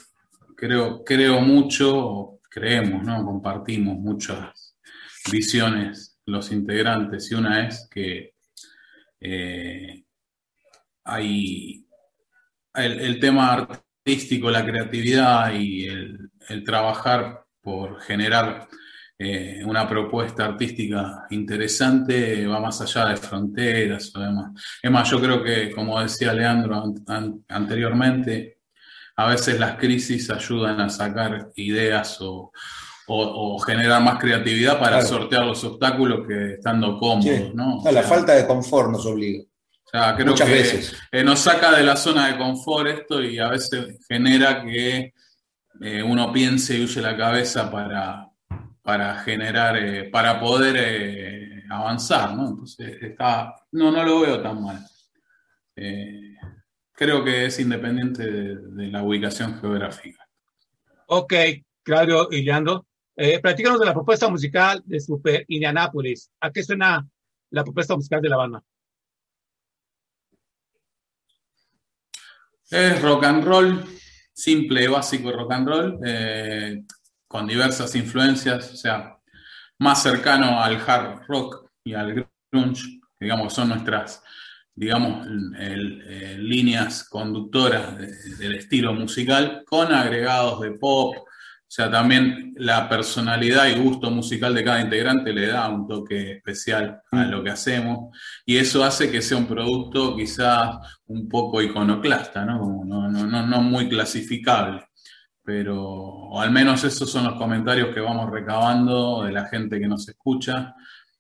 creo, 0.56 1.04
creo 1.04 1.42
mucho, 1.42 2.40
creemos, 2.50 3.04
¿no? 3.04 3.24
Compartimos 3.24 3.98
muchas 3.98 4.76
visiones 5.32 6.20
los 6.26 6.52
integrantes 6.52 7.32
y 7.32 7.36
una 7.36 7.68
es 7.68 7.88
que 7.90 8.36
eh, 9.20 10.04
hay 11.04 11.86
el, 12.74 13.20
tema 13.20 13.54
artístico, 13.54 14.52
la 14.52 14.66
creatividad 14.66 15.54
y 15.54 15.86
el, 15.88 16.64
trabajar 16.64 17.44
por 17.62 18.00
generar 18.02 18.68
eh, 19.20 19.62
una 19.66 19.88
propuesta 19.88 20.46
artística 20.46 21.26
interesante 21.32 22.46
va 22.46 22.60
más 22.60 22.80
allá 22.82 23.08
de 23.08 23.18
fronteras 23.18 24.16
o 24.16 24.20
demás. 24.20 24.52
Es 24.82 24.92
más, 24.92 25.10
yo 25.10 25.20
creo 25.20 25.44
que, 25.44 25.72
como 25.72 26.00
decía 26.02 26.34
Leandro 26.34 26.76
an- 26.84 27.04
an- 27.08 27.46
anteriormente, 27.50 28.60
a 29.16 29.28
veces 29.28 29.60
las 29.60 29.76
crisis 29.78 30.30
ayudan 30.30 30.80
a 30.80 30.90
sacar 30.90 31.50
ideas 31.56 32.18
o, 32.22 32.52
o- 33.08 33.56
o 33.56 33.60
generar 33.60 34.02
más 34.02 34.20
creatividad 34.20 34.80
para 34.80 35.00
Claro. 35.00 35.08
sortear 35.08 35.46
los 35.46 35.64
obstáculos 35.64 36.28
que 36.28 36.54
estando 36.56 36.98
cómodos, 37.00 37.24
Sí. 37.24 37.52
¿no? 37.54 37.82
La 37.86 37.90
O 37.90 37.94
sea, 37.94 38.04
falta 38.04 38.34
de 38.34 38.46
confort 38.46 38.92
nos 38.92 39.06
obliga, 39.06 39.44
o 39.44 39.90
sea, 39.90 40.14
creo 40.16 40.28
muchas 40.28 40.48
que 40.50 40.54
veces. 40.54 40.94
eh, 41.12 41.24
nos 41.24 41.40
saca 41.40 41.72
de 41.76 41.84
la 41.84 41.96
zona 41.96 42.28
de 42.28 42.38
confort 42.38 42.88
esto 42.90 43.24
y 43.24 43.40
a 43.40 43.48
veces 43.50 44.06
genera 44.08 44.62
que 44.64 45.14
eh, 45.80 46.02
uno 46.04 46.34
piense 46.34 46.76
y 46.78 46.84
use 46.84 47.02
la 47.02 47.16
cabeza 47.16 47.70
para, 47.72 48.28
para 48.82 49.16
generar, 49.20 49.78
eh, 49.78 50.10
para 50.10 50.40
poder 50.40 50.76
eh, 50.80 51.64
avanzar, 51.70 52.36
¿no? 52.36 52.50
Entonces, 52.50 52.98
está, 53.02 53.54
no, 53.74 53.92
no 53.92 54.04
lo 54.04 54.22
veo 54.22 54.42
tan 54.42 54.64
mal. 54.64 54.80
Eh, 55.76 56.34
creo 56.94 57.24
que 57.24 57.46
es 57.46 57.60
independiente 57.60 58.24
de, 58.26 58.56
de 58.58 58.88
la 58.88 59.04
ubicación 59.04 59.60
geográfica. 59.62 60.26
Ok, 61.08 61.34
Claudio 61.84 62.28
y 62.32 62.42
Leandro, 62.42 62.88
eh, 63.18 63.40
platícanos 63.40 63.80
de 63.80 63.86
la 63.88 63.94
propuesta 63.94 64.30
musical 64.30 64.82
de 64.86 65.00
Super 65.00 65.44
Indianapolis. 65.48 66.32
¿A 66.40 66.52
qué 66.52 66.64
suena 66.64 67.06
la 67.50 67.64
propuesta 67.64 67.96
musical 67.96 68.22
de 68.22 68.30
la 68.30 68.38
banda? 68.38 68.64
Es 72.70 73.02
rock 73.02 73.24
and 73.24 73.44
roll, 73.46 73.84
simple 74.34 74.88
básico 74.88 75.32
rock 75.32 75.52
and 75.54 75.68
roll, 75.68 76.00
eh, 76.06 76.84
con 77.28 77.48
diversas 77.48 77.96
influencias, 77.96 78.72
o 78.74 78.76
sea, 78.76 79.18
más 79.80 80.04
cercano 80.04 80.62
al 80.62 80.76
hard 80.76 81.26
rock 81.28 81.72
y 81.84 81.94
al 81.94 82.28
grunge, 82.52 83.00
digamos 83.20 83.54
son 83.54 83.70
nuestras, 83.70 84.22
digamos, 84.76 85.26
eh, 85.58 86.36
líneas 86.40 87.08
conductoras 87.08 87.98
de- 87.98 88.36
del 88.38 88.56
estilo 88.56 88.94
musical, 88.94 89.64
con 89.66 89.94
agregados 89.94 90.60
de 90.62 90.72
pop, 90.72 91.16
O 91.68 91.70
sea, 91.70 91.92
también 91.92 92.54
la 92.56 92.88
personalidad 92.88 93.68
y 93.68 93.78
gusto 93.78 94.10
musical 94.10 94.56
de 94.56 94.64
cada 94.64 94.80
integrante 94.80 95.34
le 95.34 95.48
da 95.48 95.68
un 95.68 95.86
toque 95.86 96.32
especial 96.38 97.02
a 97.12 97.26
lo 97.26 97.44
que 97.44 97.50
hacemos 97.50 98.18
y 98.46 98.56
eso 98.56 98.86
hace 98.86 99.12
que 99.12 99.22
sea 99.22 99.38
un 99.38 99.48
producto 99.48 100.16
quizás 100.16 100.78
un 101.08 101.28
poco 101.28 101.62
iconoclasta, 101.62 102.46
¿no? 102.46 102.86
No, 102.86 103.10
no, 103.10 103.28
no, 103.28 103.46
no 103.46 103.62
muy 103.62 103.90
clasificable. 103.90 104.88
Pero 105.44 105.84
o 105.84 106.40
al 106.40 106.52
menos 106.52 106.86
esos 106.86 107.12
son 107.12 107.26
los 107.26 107.36
comentarios 107.36 107.94
que 107.94 108.00
vamos 108.00 108.32
recabando 108.32 109.24
de 109.24 109.34
la 109.34 109.46
gente 109.48 109.78
que 109.78 109.90
nos 109.90 110.08
escucha, 110.08 110.74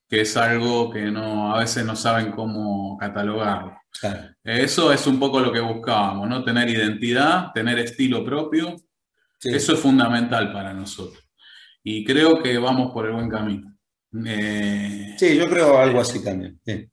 que 0.07 0.21
es 0.21 0.37
algo 0.37 0.89
que 0.89 1.11
no, 1.11 1.53
a 1.53 1.59
veces 1.59 1.85
no 1.85 1.95
saben 1.97 2.31
cómo 2.31 2.97
catalogarlo. 2.97 3.77
Claro. 3.99 4.29
Eso 4.45 4.93
es 4.93 5.05
un 5.07 5.19
poco 5.19 5.41
lo 5.41 5.51
que 5.51 5.59
buscábamos, 5.59 6.29
¿no? 6.29 6.41
Tener 6.45 6.69
identidad, 6.69 7.51
tener 7.53 7.79
estilo 7.79 8.23
propio 8.23 8.77
Sí. 9.39 9.49
eso 9.53 9.73
es 9.73 9.79
fundamental 9.79 10.51
para 10.51 10.73
nosotros. 10.73 11.23
Y 11.83 12.03
creo 12.03 12.41
que 12.41 12.57
vamos 12.57 12.91
por 12.91 13.05
el 13.05 13.13
buen 13.13 13.29
camino. 13.29 13.73
Eh, 14.25 15.15
Sí, 15.17 15.35
yo 15.37 15.47
creo 15.49 15.77
algo 15.77 15.99
así 16.01 16.23
también. 16.23 16.59
sí. 16.65 16.89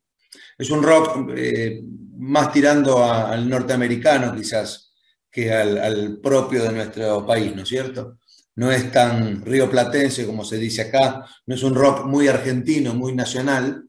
Es 0.59 0.70
un 0.70 0.83
rock 0.83 1.30
eh, 1.37 1.80
más 2.18 2.52
tirando 2.52 3.02
a- 3.02 3.30
al 3.33 3.48
norteamericano 3.48 4.35
quizás 4.35 4.92
que 5.30 5.52
al, 5.52 5.78
al 5.78 6.20
propio 6.20 6.62
de 6.62 6.72
nuestro 6.72 7.26
país, 7.26 7.54
¿no 7.57 7.62
es 7.62 7.68
cierto? 7.68 8.18
No 8.57 8.70
es 8.70 8.90
tan 8.92 9.44
rioplatense 9.44 10.26
como 10.26 10.44
se 10.44 10.59
dice 10.59 10.83
acá, 10.83 11.24
no 11.46 11.54
es 11.57 11.62
un 11.64 11.74
rock 11.74 12.04
muy 12.07 12.28
argentino, 12.28 12.94
muy 12.94 13.14
nacional. 13.14 13.88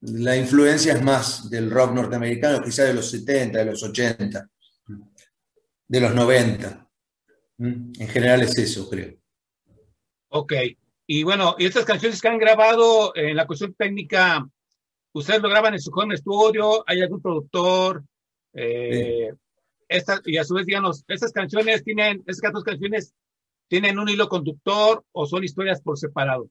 La 0.00 0.36
influencia 0.36 0.94
es 0.94 1.02
más 1.02 1.50
del 1.50 1.70
rock 1.70 1.92
norteamericano, 1.92 2.62
quizás 2.62 2.86
de 2.88 2.94
los 2.94 3.10
70, 3.10 3.58
de 3.58 3.64
los 3.66 3.82
80, 3.82 4.48
de 5.88 6.00
los 6.00 6.14
90. 6.14 6.88
¿Mm? 7.62 7.92
En 8.00 8.08
general 8.08 8.42
es 8.42 8.58
eso, 8.58 8.90
creo. 8.90 9.14
Ok. 10.30 10.52
Y 11.06 11.22
bueno, 11.22 11.54
y 11.58 11.66
estas 11.66 11.84
canciones 11.84 12.20
que 12.20 12.26
han 12.26 12.38
grabado 12.38 13.14
en 13.14 13.36
la 13.36 13.46
cuestión 13.46 13.72
técnica, 13.74 14.44
¿ustedes 15.12 15.40
lo 15.40 15.48
graban 15.48 15.74
en 15.74 15.80
su 15.80 15.92
home 15.92 16.16
estudio? 16.16 16.82
¿Hay 16.88 17.00
algún 17.00 17.22
productor? 17.22 18.02
Eh, 18.52 19.32
estas, 19.88 20.22
y 20.24 20.38
a 20.38 20.44
su 20.44 20.54
vez, 20.54 20.66
díganos, 20.66 21.04
¿estas 21.06 21.30
canciones 21.30 21.84
tienen, 21.84 22.24
estas 22.26 22.52
dos 22.52 22.64
canciones 22.64 23.14
tienen 23.68 23.96
un 23.98 24.08
hilo 24.08 24.28
conductor 24.28 25.04
o 25.12 25.26
son 25.26 25.44
historias 25.44 25.80
por 25.82 25.96
separado? 25.96 26.48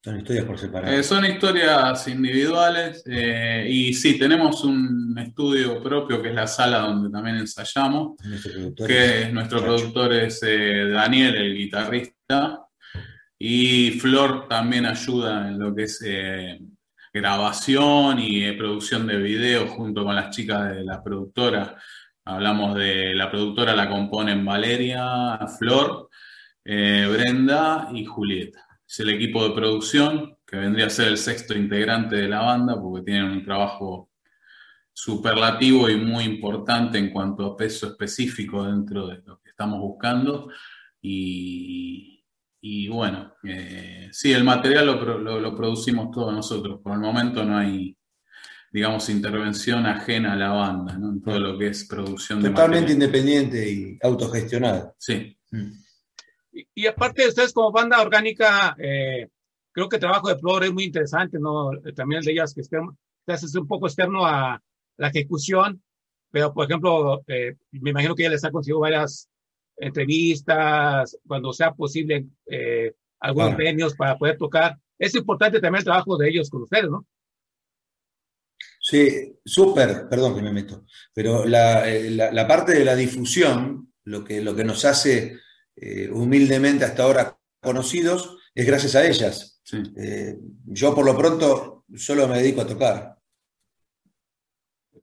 Son 0.00 0.16
historias 0.16 0.44
por 0.44 0.58
separado. 0.58 0.94
eh, 0.96 1.02
son 1.02 1.24
historias 1.24 2.06
individuales 2.06 3.02
eh, 3.04 3.66
y 3.68 3.92
sí, 3.92 4.16
tenemos 4.16 4.62
un 4.62 5.18
estudio 5.18 5.82
propio 5.82 6.22
que 6.22 6.28
es 6.28 6.34
la 6.36 6.46
sala 6.46 6.78
donde 6.78 7.10
también 7.10 7.36
ensayamos, 7.36 8.16
que 8.86 9.22
es 9.22 9.32
nuestro 9.32 9.58
Chacho. 9.58 9.72
productor 9.72 10.12
es 10.12 10.40
eh, 10.44 10.88
Daniel, 10.88 11.34
el 11.34 11.56
guitarrista, 11.56 12.64
y 13.36 13.90
Flor 13.92 14.46
también 14.48 14.86
ayuda 14.86 15.48
en 15.48 15.58
lo 15.58 15.74
que 15.74 15.84
es 15.84 16.00
grabación 17.12 18.20
y 18.20 18.52
producción 18.52 19.06
de 19.06 19.16
video 19.16 19.66
junto 19.66 20.04
con 20.04 20.14
las 20.14 20.30
chicas 20.30 20.76
de 20.76 20.84
la 20.84 21.02
productora. 21.02 21.76
Hablamos 22.24 22.76
de 22.76 23.14
la 23.14 23.30
productora, 23.30 23.74
la 23.74 23.88
componen 23.88 24.44
Valeria, 24.44 25.38
Flor, 25.58 26.08
Brenda 26.64 27.88
y 27.92 28.04
Julieta. 28.04 28.67
Es 28.88 29.00
el 29.00 29.10
equipo 29.10 29.46
de 29.46 29.54
producción 29.54 30.36
que 30.46 30.56
vendría 30.56 30.86
a 30.86 30.90
ser 30.90 31.08
el 31.08 31.18
sexto 31.18 31.54
integrante 31.56 32.16
de 32.16 32.28
la 32.28 32.40
banda 32.40 32.80
porque 32.80 33.04
tienen 33.04 33.30
un 33.30 33.44
trabajo 33.44 34.10
superlativo 34.92 35.88
y 35.90 35.96
muy 35.96 36.24
importante 36.24 36.98
en 36.98 37.10
cuanto 37.10 37.44
a 37.46 37.56
peso 37.56 37.86
específico 37.86 38.64
dentro 38.64 39.06
de 39.06 39.22
lo 39.24 39.40
que 39.40 39.50
estamos 39.50 39.78
buscando. 39.80 40.48
Y, 41.02 42.24
y 42.60 42.88
bueno, 42.88 43.34
eh, 43.44 44.08
sí, 44.10 44.32
el 44.32 44.42
material 44.44 44.86
lo, 44.86 45.18
lo- 45.18 45.38
lo 45.40 45.54
producimos 45.54 46.10
todos 46.10 46.32
nosotros. 46.32 46.80
Por 46.82 46.94
el 46.94 46.98
momento 47.00 47.44
no 47.44 47.56
hay, 47.58 47.96
digamos, 48.72 49.08
intervención 49.10 49.86
ajena 49.86 50.32
a 50.32 50.36
la 50.36 50.48
banda, 50.50 50.96
¿no? 50.98 51.10
En 51.10 51.22
todo 51.22 51.38
lo 51.38 51.58
que 51.58 51.68
es 51.68 51.84
producción 51.84 52.42
de 52.42 52.48
Totalmente 52.50 52.94
material. 52.94 53.02
independiente 53.02 53.70
y 53.72 53.98
autogestionado. 54.02 54.94
Sí. 54.98 55.36
Mm. 55.52 55.70
Y, 56.58 56.66
y 56.74 56.86
aparte 56.86 57.22
de 57.22 57.28
ustedes 57.28 57.52
como 57.52 57.70
banda 57.70 58.00
orgánica, 58.00 58.74
eh, 58.78 59.28
creo 59.72 59.88
que 59.88 59.96
el 59.96 60.00
trabajo 60.00 60.28
de 60.28 60.38
Flor 60.38 60.64
es 60.64 60.72
muy 60.72 60.84
interesante, 60.84 61.38
¿no? 61.38 61.70
También 61.94 62.18
el 62.20 62.24
de 62.24 62.32
ellas 62.32 62.52
que 62.54 62.60
externo, 62.62 62.96
es 63.26 63.54
un 63.54 63.66
poco 63.68 63.86
externo 63.86 64.26
a 64.26 64.60
la 64.96 65.08
ejecución, 65.08 65.82
pero 66.30 66.52
por 66.52 66.64
ejemplo, 66.66 67.22
eh, 67.26 67.54
me 67.72 67.90
imagino 67.90 68.14
que 68.14 68.22
ella 68.24 68.32
les 68.32 68.44
ha 68.44 68.50
conseguido 68.50 68.80
varias 68.80 69.28
entrevistas, 69.76 71.16
cuando 71.26 71.52
sea 71.52 71.72
posible, 71.72 72.26
eh, 72.46 72.92
algunos 73.20 73.54
premios 73.56 73.94
para 73.94 74.16
poder 74.18 74.36
tocar. 74.36 74.76
Es 74.98 75.14
importante 75.14 75.60
también 75.60 75.80
el 75.80 75.84
trabajo 75.84 76.16
de 76.16 76.28
ellos 76.28 76.50
con 76.50 76.62
ustedes, 76.62 76.90
¿no? 76.90 77.06
Sí, 78.80 79.38
súper, 79.44 80.08
perdón 80.08 80.34
que 80.34 80.42
me 80.42 80.52
meto, 80.52 80.84
pero 81.14 81.44
la, 81.44 81.88
eh, 81.88 82.10
la- 82.10 82.32
la 82.32 82.46
parte 82.48 82.72
de 82.72 82.84
la 82.84 82.96
difusión, 82.96 83.92
lo 84.04 84.24
que, 84.24 84.40
lo 84.40 84.56
que 84.56 84.64
nos 84.64 84.84
hace 84.84 85.38
eh, 85.80 86.10
humildemente 86.10 86.84
hasta 86.84 87.02
ahora 87.02 87.38
conocidos, 87.60 88.36
es 88.54 88.66
gracias 88.66 88.94
a 88.94 89.06
ellas. 89.06 89.60
sí. 89.62 89.82
Eh, 89.96 90.36
yo 90.64 90.94
por 90.94 91.04
lo 91.04 91.16
pronto 91.16 91.84
solo 91.96 92.28
me 92.28 92.38
dedico 92.38 92.60
a 92.60 92.66
tocar. 92.66 93.18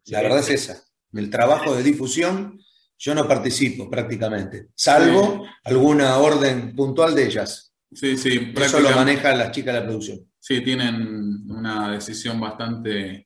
La 0.05 0.21
verdad 0.21 0.39
es 0.39 0.49
esa. 0.49 0.83
El 1.13 1.29
trabajo 1.29 1.75
de 1.75 1.83
difusión, 1.83 2.59
yo 2.97 3.15
no 3.15 3.27
participo 3.27 3.89
prácticamente, 3.89 4.69
salvo 4.75 5.45
alguna 5.63 6.17
orden 6.17 6.75
puntual 6.75 7.15
de 7.15 7.25
ellas. 7.25 7.73
Sí, 7.91 8.17
sí, 8.17 8.53
Eso 8.55 8.79
lo 8.79 8.91
manejan 8.91 9.38
las 9.38 9.51
chicas 9.51 9.73
de 9.73 9.79
la 9.79 9.85
producción. 9.85 10.19
Sí, 10.39 10.61
tienen 10.61 11.49
una 11.49 11.91
decisión 11.91 12.39
bastante 12.39 13.24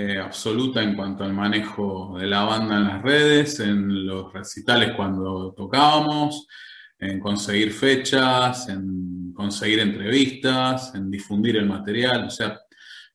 eh, 0.00 0.16
absoluta 0.20 0.80
en 0.80 0.94
cuanto 0.94 1.24
al 1.24 1.32
manejo 1.32 2.16
de 2.20 2.28
la 2.28 2.44
banda 2.44 2.76
en 2.76 2.84
las 2.84 3.02
redes, 3.02 3.58
en 3.58 4.06
los 4.06 4.32
recitales 4.32 4.92
cuando 4.94 5.52
tocábamos, 5.56 6.46
en 7.00 7.18
conseguir 7.18 7.72
fechas, 7.72 8.68
en 8.68 9.32
conseguir 9.32 9.80
entrevistas, 9.80 10.94
en 10.94 11.10
difundir 11.10 11.56
el 11.56 11.66
material. 11.66 12.26
O 12.26 12.30
sea, 12.30 12.60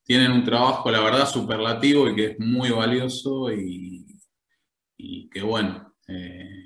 tienen 0.02 0.30
un 0.32 0.44
trabajo, 0.44 0.90
la 0.90 1.00
verdad, 1.00 1.26
superlativo 1.26 2.06
y 2.10 2.14
que 2.14 2.24
es 2.32 2.38
muy 2.38 2.68
valioso 2.68 3.50
y, 3.50 4.04
que, 5.30 5.40
bueno, 5.40 5.94
eh, 6.06 6.64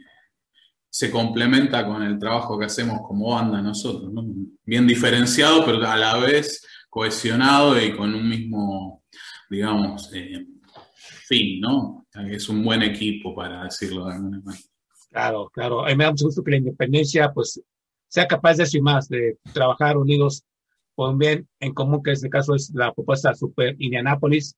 se 0.91 1.13
complementa 1.13 1.87
con 1.87 2.03
el 2.03 2.19
trabajo 2.19 2.59
que 2.59 2.65
hacemos 2.67 3.03
como 3.07 3.31
banda 3.31 3.63
nosotros, 3.63 4.13
¿no? 4.13 4.25
Bien 4.65 4.85
diferenciado, 4.85 5.65
pero 5.65 5.87
a 5.87 5.97
la 5.97 6.17
vez 6.19 6.67
cohesionado 6.91 7.81
y 7.81 7.97
con 7.97 8.15
un 8.15 8.29
mismo, 8.29 8.98
digamos, 9.51 10.11
eh, 10.15 10.47
fin, 11.27 11.61
¿no? 11.61 12.07
Es 12.31 12.49
un 12.49 12.63
buen 12.65 12.83
equipo, 12.83 13.35
para 13.35 13.65
decirlo 13.65 14.07
de 14.07 14.15
alguna. 14.15 14.43
Claro, 15.11 15.51
claro. 15.53 15.85
A 15.85 15.89
mí 15.89 15.97
me 15.97 16.05
da 16.05 16.11
mucho 16.11 16.27
gusto 16.27 16.43
que 16.43 16.53
la 16.53 16.57
independencia, 16.59 17.33
pues, 17.33 17.61
sea 18.09 18.27
capaz 18.27 18.57
de 18.57 18.65
eso 18.65 18.79
y 18.79 18.81
más, 18.81 19.09
de 19.09 19.39
trabajar 19.53 19.97
unidos 19.97 20.45
por 20.95 21.11
un 21.11 21.19
bien 21.19 21.49
en 21.61 21.75
común, 21.75 22.03
que 22.03 22.11
en 22.11 22.15
este 22.15 22.31
caso 22.31 22.55
es 22.55 22.71
la 22.75 22.93
propuesta 22.93 23.35
Super 23.35 23.77
Indianapolis. 23.79 24.57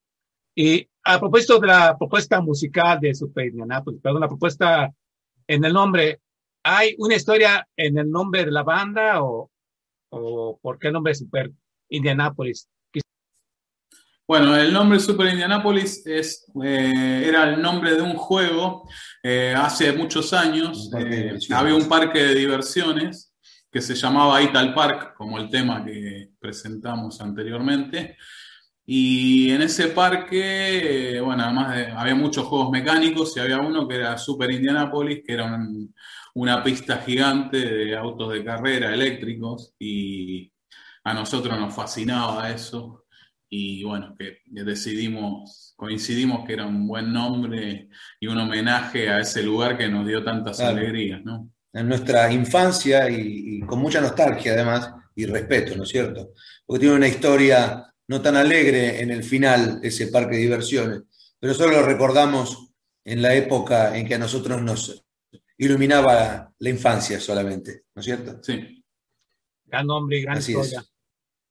Y 0.54 0.88
a 1.04 1.18
propósito 1.18 1.58
de 1.58 1.66
la 1.66 1.96
propuesta 1.96 2.40
musical 2.40 2.98
de 3.00 3.14
Super 3.14 3.46
Indianapolis, 3.46 4.00
perdón, 4.00 4.22
la 4.22 4.28
propuesta 4.28 4.90
en 5.46 5.64
el 5.64 5.72
nombre, 5.72 6.20
¿hay 6.62 6.94
una 6.98 7.16
historia 7.16 7.66
en 7.76 7.98
el 7.98 8.10
nombre 8.10 8.44
de 8.44 8.50
la 8.50 8.62
banda 8.62 9.22
o, 9.22 9.50
o 10.10 10.58
por 10.60 10.78
qué 10.78 10.88
el 10.88 10.94
nombre 10.94 11.14
Super 11.14 11.50
Indianapolis? 11.88 12.68
Bueno, 14.30 14.54
el 14.56 14.72
nombre 14.72 15.00
Super 15.00 15.26
Indianapolis 15.32 16.06
es, 16.06 16.46
eh, 16.62 17.24
era 17.26 17.48
el 17.52 17.60
nombre 17.60 17.96
de 17.96 18.02
un 18.02 18.14
juego 18.14 18.88
eh, 19.24 19.52
hace 19.56 19.92
muchos 19.92 20.32
años. 20.32 20.88
Eh, 20.96 21.36
había 21.52 21.74
un 21.74 21.88
parque 21.88 22.22
de 22.22 22.36
diversiones 22.36 23.34
que 23.72 23.80
se 23.80 23.96
llamaba 23.96 24.40
Ital 24.40 24.72
Park, 24.72 25.14
como 25.16 25.36
el 25.36 25.50
tema 25.50 25.84
que 25.84 26.28
presentamos 26.38 27.20
anteriormente. 27.20 28.16
Y 28.86 29.50
en 29.50 29.62
ese 29.62 29.88
parque, 29.88 31.20
bueno, 31.24 31.42
además 31.42 31.74
de- 31.74 31.86
había 31.90 32.14
muchos 32.14 32.46
juegos 32.46 32.70
mecánicos 32.70 33.36
y 33.36 33.40
había 33.40 33.58
uno 33.58 33.88
que 33.88 33.96
era 33.96 34.16
Super 34.16 34.52
Indianapolis, 34.52 35.22
que 35.26 35.32
era 35.32 35.46
un- 35.46 35.92
una 36.34 36.62
pista 36.62 36.98
gigante 36.98 37.58
de 37.58 37.96
autos 37.96 38.32
de 38.32 38.44
carrera 38.44 38.94
eléctricos 38.94 39.74
y 39.76 40.52
a 41.02 41.14
nosotros 41.14 41.58
nos 41.58 41.74
fascinaba 41.74 42.48
eso 42.52 42.99
y 43.52 43.82
bueno, 43.82 44.14
que 44.16 44.38
decidimos, 44.46 45.74
coincidimos 45.76 46.46
que 46.46 46.52
era 46.54 46.66
un 46.66 46.86
buen 46.86 47.12
nombre 47.12 47.88
y 48.20 48.26
un 48.28 48.38
homenaje 48.38 49.08
a 49.10 49.20
ese 49.20 49.42
lugar 49.42 49.76
que 49.76 49.88
nos 49.88 50.06
dio 50.06 50.22
tantas 50.24 50.56
Claro. 50.58 50.78
alegrías, 50.78 51.22
¿no? 51.24 51.50
en 51.72 51.88
nuestra 51.88 52.32
infancia 52.32 53.08
y, 53.08 53.58
y 53.58 53.60
con 53.60 53.78
mucha 53.78 54.00
nostalgia 54.00 54.54
además 54.54 54.92
y 55.14 55.24
respeto, 55.26 55.76
¿no 55.76 55.84
es 55.84 55.88
cierto? 55.88 56.32
Porque 56.66 56.80
tiene 56.80 56.96
una 56.96 57.06
historia 57.06 57.86
no 58.08 58.20
tan 58.20 58.34
alegre 58.36 59.00
en 59.00 59.10
el 59.12 59.22
final, 59.22 59.78
ese 59.82 60.08
parque 60.08 60.34
de 60.34 60.42
diversiones, 60.42 61.02
pero 61.38 61.54
solo 61.54 61.80
lo 61.80 61.86
recordamos 61.86 62.72
en 63.04 63.22
la 63.22 63.34
época 63.36 63.96
en 63.96 64.04
que 64.06 64.16
a 64.16 64.18
nosotros 64.18 64.60
nos 64.62 65.04
iluminaba 65.58 66.52
la 66.58 66.70
infancia 66.70 67.20
solamente, 67.20 67.84
¿no 67.94 68.00
es 68.00 68.04
cierto? 68.06 68.40
Sí. 68.42 68.84
Gran 69.66 69.86
nombre 69.86 70.18
y 70.18 70.22
gran 70.22 70.38
Así 70.38 70.50
historia. 70.52 70.80
es. 70.80 70.92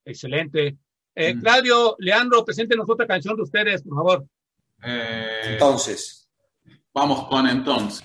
Excelente. 0.03 0.77
Eh, 1.15 1.33
Mm. 1.33 1.41
Claudio, 1.41 1.95
Leandro, 1.99 2.45
preséntenos 2.45 2.89
otra 2.89 3.05
canción 3.07 3.35
de 3.35 3.43
ustedes, 3.43 3.81
por 3.83 3.95
favor. 3.95 4.25
Eh, 4.83 5.41
Entonces, 5.53 6.29
vamos 6.93 7.27
con 7.27 7.47
entonces. 7.47 8.03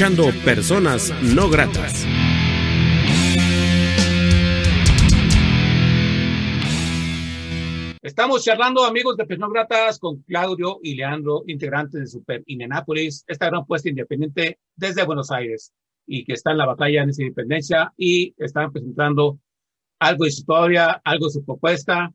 Escuchando 0.00 0.32
Personas 0.46 1.12
No 1.22 1.50
Gratas. 1.50 2.06
Estamos 8.00 8.42
charlando, 8.42 8.86
amigos 8.86 9.18
de 9.18 9.26
Personas 9.26 9.50
Gratas, 9.52 9.98
con 9.98 10.22
Claudio 10.22 10.80
y 10.82 10.94
Leandro, 10.94 11.42
integrantes 11.48 12.00
de 12.00 12.06
Super 12.06 12.42
Indianapolis, 12.46 13.24
esta 13.26 13.48
gran 13.50 13.66
puesta 13.66 13.90
independiente 13.90 14.58
desde 14.74 15.04
Buenos 15.04 15.30
Aires 15.30 15.70
y 16.06 16.24
que 16.24 16.32
está 16.32 16.52
en 16.52 16.58
la 16.58 16.66
batalla 16.66 17.02
en 17.02 17.10
esa 17.10 17.22
independencia 17.22 17.92
y 17.98 18.34
están 18.38 18.72
presentando 18.72 19.38
algo 19.98 20.24
de 20.24 20.30
su 20.30 20.40
historia, 20.40 21.02
algo 21.04 21.26
de 21.26 21.32
su 21.32 21.44
propuesta. 21.44 22.10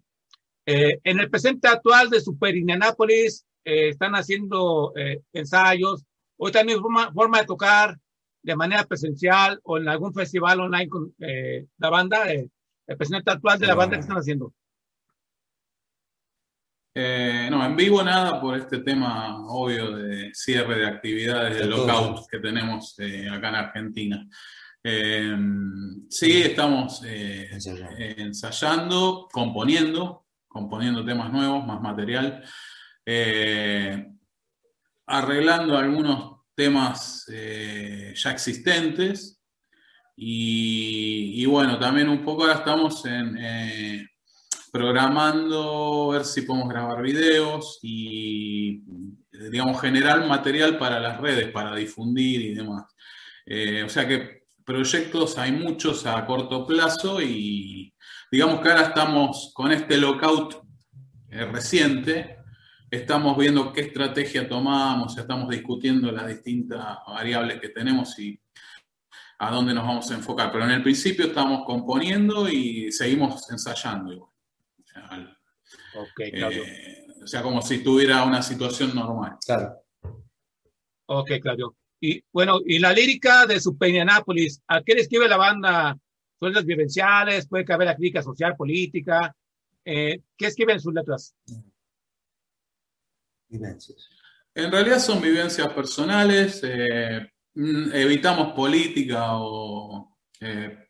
Eh, 0.66 1.02
en 1.04 1.20
el 1.20 1.30
presente 1.30 1.68
actual 1.68 2.10
de 2.10 2.20
Super 2.20 2.56
Indianapolis 2.56 3.46
eh, 3.64 3.90
están 3.90 4.16
haciendo 4.16 4.92
eh, 4.96 5.22
ensayos, 5.34 6.04
hoy 6.38 6.52
también 6.52 6.80
forma, 6.82 7.12
forma 7.14 7.40
de 7.40 7.46
tocar 7.46 7.98
de 8.44 8.56
manera 8.56 8.84
presencial 8.84 9.60
o 9.64 9.78
en 9.78 9.88
algún 9.88 10.14
festival 10.14 10.60
online 10.60 10.88
con 10.90 11.14
eh, 11.20 11.66
la 11.78 11.90
banda, 11.90 12.32
eh, 12.32 12.50
el 12.88 12.98
presente 12.98 13.32
actual 13.32 13.58
de 13.60 13.68
la 13.68 13.76
banda 13.76 13.96
que 13.96 14.02
están 14.02 14.18
haciendo. 14.18 14.54
Eh, 16.98 17.50
no, 17.52 17.66
en 17.66 17.76
vivo 17.76 18.02
nada 18.04 18.40
por 18.40 18.56
este 18.56 18.80
tema 18.80 19.46
obvio 19.50 19.92
de 19.98 20.32
cierre 20.34 20.78
de 20.80 20.88
actividades, 20.88 21.56
de 21.58 21.64
De 21.66 21.70
todo. 21.70 21.88
lockout 21.88 22.28
que 22.30 22.40
tenemos 22.40 22.98
eh, 23.00 23.28
acá 23.30 23.50
en 23.50 23.56
Argentina. 23.56 24.28
Eh, 24.82 25.36
sí, 26.10 26.44
estamos 26.44 27.02
Ensayando. 27.04 27.92
eh, 27.98 28.16
ensayando, 28.20 29.28
componiendo, 29.32 30.26
componiendo 30.48 31.04
temas 31.04 31.34
nuevos, 31.34 31.66
más 31.66 31.82
material, 31.82 32.44
eh, 33.06 34.08
arreglando 35.08 35.78
algunos 35.78 36.36
temas 36.56 37.26
eh, 37.32 38.14
ya 38.16 38.32
existentes 38.32 39.42
y, 40.18 41.46
bueno, 41.46 41.78
también 41.78 42.08
un 42.08 42.24
poco 42.24 42.44
ahora 42.44 42.56
estamos 42.56 43.04
eh, 43.06 44.08
programando, 44.72 46.10
ver 46.10 46.24
si 46.24 46.44
podemos 46.44 46.70
grabar 46.70 47.02
videos 47.02 47.80
y, 47.82 48.82
digamos, 49.52 49.82
generar 49.82 50.26
material 50.26 50.78
para 50.78 51.02
las 51.02 51.20
redes, 51.20 51.52
para 51.52 51.76
difundir 51.76 52.42
y 52.42 52.56
demás. 52.56 52.86
Eh, 53.46 53.84
o 53.84 53.90
sea 53.90 54.08
que 54.08 54.46
proyectos 54.64 55.38
hay 55.38 55.52
muchos 55.52 56.06
a 56.06 56.26
corto 56.26 56.66
plazo 56.66 57.22
y 57.22 57.94
digamos 58.32 58.62
que 58.62 58.70
ahora 58.70 58.88
estamos 58.88 59.52
con 59.54 59.74
este 59.74 59.98
lockout 59.98 60.64
reciente, 61.30 62.35
estamos 62.96 63.38
viendo 63.38 63.72
qué 63.74 63.82
estrategia 63.82 64.48
tomamos, 64.48 65.18
estamos 65.18 65.50
discutiendo 65.50 66.12
las 66.12 66.28
distintas 66.28 66.98
variables 67.08 67.60
que 67.60 67.70
tenemos 67.70 68.18
y 68.20 68.40
a 69.40 69.52
dónde 69.52 69.74
nos 69.74 69.84
vamos 69.86 70.10
a 70.12 70.16
enfocar. 70.16 70.52
Pero 70.52 70.66
en 70.66 70.72
el 70.72 70.84
principio 70.84 71.26
estamos 71.26 71.64
componiendo 71.66 72.48
y 72.50 72.92
seguimos 72.92 73.50
ensayando. 73.52 74.14
igual. 74.14 74.30
O 74.30 74.86
sea, 74.86 75.02
al- 75.08 75.38
Ok, 75.98 76.22
Claudio. 76.34 76.64
eh, 76.64 77.06
o 77.24 77.28
sea, 77.28 77.42
como 77.42 77.62
si 77.62 77.84
tuviera 77.84 78.24
una 78.24 78.42
situación 78.42 78.94
normal. 78.94 79.38
Claro. 79.46 79.76
Ok, 81.08 81.32
Claudio. 81.42 81.76
Y 82.02 82.24
bueno, 82.32 82.60
y 82.66 82.80
la 82.80 82.92
lírica 82.94 83.46
de 83.46 83.60
su 83.60 83.78
Peñanápolis, 83.78 84.62
¿a 84.68 84.82
qué 84.84 84.94
le 84.94 85.02
escribe 85.02 85.28
la 85.28 85.38
banda? 85.38 85.98
¿Son 86.40 86.54
las 86.54 86.66
vivenciales? 86.66 87.48
¿Puede 87.48 87.66
caber 87.66 87.88
la 87.88 87.96
crítica 87.96 88.22
social, 88.22 88.56
política? 88.56 89.34
Eh, 89.86 90.20
¿Qué 90.38 90.48
escriben 90.48 90.80
sus 90.80 90.94
letras? 90.94 91.34
Vivencias. 93.48 94.10
En 94.54 94.72
realidad 94.72 95.00
son 95.00 95.22
vivencias 95.22 95.68
personales, 95.74 96.62
eh, 96.64 97.30
mm, 97.56 97.92
evitamos 97.94 98.54
política 98.54 99.38
o 99.38 100.18
eh, 100.40 100.88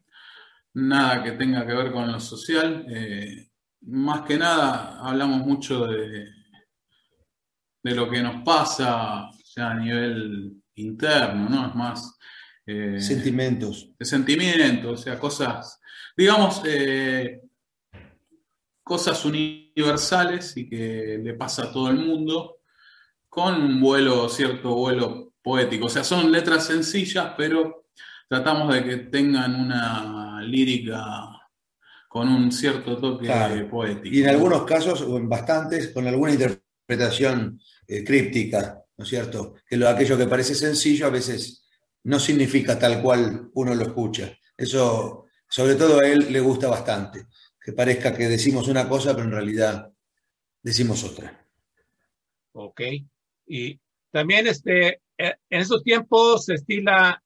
nada 0.76 1.24
que 1.24 1.32
tenga 1.32 1.65
que 1.65 1.74
ver 1.74 1.91
con 1.91 2.12
lo 2.12 2.20
social. 2.20 2.86
eh, 2.89 3.48
más 3.88 4.22
que 4.22 4.38
nada 4.38 5.00
hablamos 5.00 5.46
mucho 5.46 5.86
de, 5.88 6.28
de 7.84 7.96
lo 7.96 8.10
que 8.10 8.22
nos 8.22 8.44
pasa 8.44 9.30
ya 9.56 9.72
a 9.72 9.76
nivel 9.76 10.62
interno, 10.76 11.50
¿no? 11.50 11.68
Es 11.68 11.76
más... 11.76 12.12
Sentimientos. 12.98 13.91
de 14.00 14.06
sentimiento, 14.06 14.94
o 14.94 14.98
sea, 14.98 15.20
cosas, 15.20 15.80
digamos, 16.18 16.63
cosas 18.82 19.24
universales 19.76 20.56
y 20.58 20.70
que 20.70 21.20
le 21.22 21.34
pasa 21.34 21.64
a 21.64 21.72
todo 21.72 21.90
el 21.90 21.98
mundo 21.98 22.58
con 23.30 23.62
un 23.62 23.82
vuelo, 23.82 24.30
cierto 24.30 24.76
vuelo 24.76 25.34
poético. 25.42 25.88
O 25.88 25.90
sea, 25.90 26.04
son 26.04 26.32
letras 26.32 26.66
sencillas, 26.66 27.34
pero 27.38 27.88
tratamos 28.30 28.74
de 28.74 28.84
que 28.84 28.98
tengan 28.98 29.56
una 29.60 30.42
lírica 30.42 31.04
con 32.08 32.30
un 32.30 32.52
cierto 32.52 32.98
toque 32.98 33.26
Claro. 33.26 33.70
poético. 33.70 34.16
Y 34.16 34.22
en 34.24 34.30
algunos 34.30 34.64
casos, 34.64 35.02
o 35.02 35.18
en 35.18 35.28
bastantes, 35.28 35.90
con 35.90 36.08
alguna 36.08 36.32
interpretación 36.32 37.60
eh, 37.88 38.04
críptica, 38.06 38.82
¿no 38.98 39.04
es 39.04 39.10
cierto? 39.10 39.56
Que 39.68 39.76
lo, 39.76 39.90
aquello 39.90 40.18
que 40.18 40.28
parece 40.28 40.56
sencillo 40.56 41.08
a 41.08 41.10
veces 41.10 41.66
no 42.04 42.20
significa 42.20 42.80
tal 42.80 43.02
cual 43.02 43.50
uno 43.54 43.76
lo 43.76 43.84
escucha. 43.84 44.32
Eso, 44.56 45.26
sobre 45.50 45.76
todo 45.76 46.00
a 46.00 46.08
él, 46.08 46.32
le 46.32 46.40
gusta 46.40 46.70
bastante. 46.70 47.28
Que 47.65 47.73
parezca 47.73 48.15
que 48.15 48.28
decimos 48.28 48.67
una 48.67 48.88
cosa, 48.88 49.15
pero 49.15 49.25
en 49.25 49.32
realidad 49.32 49.91
decimos 50.62 51.04
otra. 51.04 51.43
Ok. 52.51 52.80
Y 53.47 53.80
también 54.12 54.45
este, 54.45 55.01
eh, 55.17 55.34
en 55.49 55.62
esos 55.62 55.82
tiempos 55.82 56.45
se 56.45 56.54
estila 56.54 57.23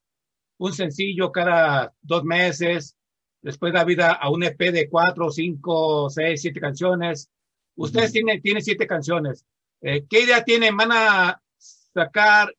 un 0.57 0.71
sencillo 0.71 1.29
cada 1.33 1.93
dos 2.01 2.23
meses, 2.23 2.95
después 3.41 3.73
da 3.73 3.83
vida 3.83 4.13
a 4.13 4.29
un 4.29 4.43
EP 4.43 4.57
de 4.71 4.89
cuatro, 4.89 5.29
cinco, 5.29 6.09
seis, 6.09 6.41
siete 6.41 6.61
canciones. 6.61 7.29
Ustedes 7.75 8.13
tienen, 8.13 8.41
tienen 8.41 8.63
siete 8.63 8.87
canciones. 8.87 9.45
Eh, 9.81 10.05
¿Qué 10.09 10.21
idea 10.21 10.45
tienen? 10.45 10.77
¿Van 10.77 10.91
a 10.93 11.41
sacar 11.57 12.55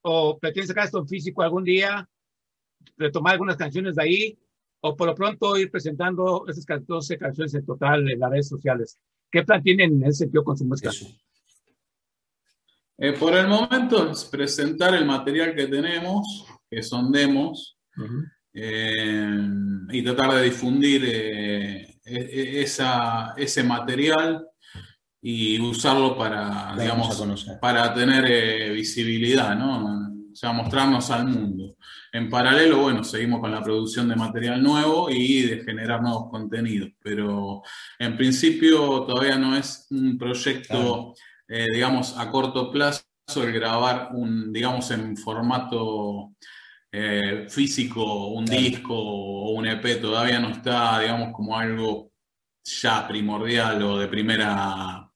o 0.00 0.38
pretenden 0.38 0.68
sacar 0.68 0.86
esto 0.86 1.00
en 1.00 1.08
físico 1.08 1.42
algún 1.42 1.64
día? 1.64 2.08
¿Retomar 2.96 3.34
algunas 3.34 3.58
canciones 3.58 3.96
de 3.96 4.02
ahí? 4.02 4.38
¿O 4.84 4.96
por 4.96 5.06
lo 5.08 5.14
pronto 5.14 5.56
ir 5.56 5.70
presentando 5.70 6.44
esas 6.48 6.64
14 6.66 7.16
canciones 7.16 7.54
en 7.54 7.64
total 7.64 8.10
en 8.10 8.18
las 8.18 8.30
redes 8.30 8.48
sociales? 8.48 8.98
¿Qué 9.30 9.42
plan 9.44 9.62
tienen 9.62 9.94
en 10.02 10.04
ese 10.08 10.24
sentido 10.24 10.42
con 10.44 10.56
su 10.58 10.64
música? 10.64 10.90
Eh, 12.98 13.12
por 13.12 13.34
el 13.34 13.46
momento 13.48 14.10
es 14.10 14.24
presentar 14.24 14.94
el 14.94 15.04
material 15.06 15.54
que 15.54 15.66
tenemos, 15.66 16.44
que 16.70 16.82
son 16.82 17.10
demos, 17.12 17.78
eh, 18.54 19.38
y 19.90 20.02
tratar 20.02 20.34
de 20.34 20.42
difundir 20.42 21.02
eh, 21.06 21.98
e- 22.04 22.14
e- 22.38 22.60
esa- 22.62 23.34
ese 23.36 23.62
material 23.62 24.44
y 25.20 25.60
usarlo 25.60 26.16
para, 26.18 26.74
digamos, 26.78 27.16
para 27.60 27.94
tener 27.94 28.24
eh, 28.28 28.72
visibilidad, 28.72 29.56
¿no? 29.56 30.10
O 30.32 30.34
sea, 30.34 30.52
mostrarnos 30.52 31.10
al 31.10 31.26
mundo. 31.28 31.76
En 32.14 32.28
paralelo, 32.28 32.82
bueno, 32.82 33.02
seguimos 33.02 33.40
con 33.40 33.50
la 33.50 33.62
producción 33.62 34.06
de 34.06 34.16
material 34.16 34.62
nuevo 34.62 35.08
y 35.10 35.42
de 35.44 35.64
generar 35.64 36.02
nuevos 36.02 36.28
contenidos, 36.30 36.90
pero 37.02 37.62
en 37.98 38.16
principio 38.18 39.04
todavía 39.04 39.38
no 39.38 39.56
es 39.56 39.86
un 39.90 40.18
proyecto, 40.18 41.14
eh, 41.48 41.66
digamos, 41.72 42.18
a 42.18 42.30
corto 42.30 42.70
plazo 42.70 43.02
el 43.36 43.52
grabar 43.52 44.10
un, 44.12 44.52
digamos, 44.52 44.90
en 44.90 45.16
formato 45.16 46.34
eh, 46.90 47.46
físico, 47.48 48.26
un 48.26 48.44
disco 48.44 48.94
o 48.94 49.52
un 49.52 49.66
EP, 49.66 49.98
todavía 49.98 50.38
no 50.38 50.50
está, 50.50 51.00
digamos, 51.00 51.32
como 51.32 51.58
algo 51.58 52.12
ya 52.62 53.08
primordial 53.08 53.82
o 53.82 53.98
de 53.98 54.08
primera, 54.08 55.10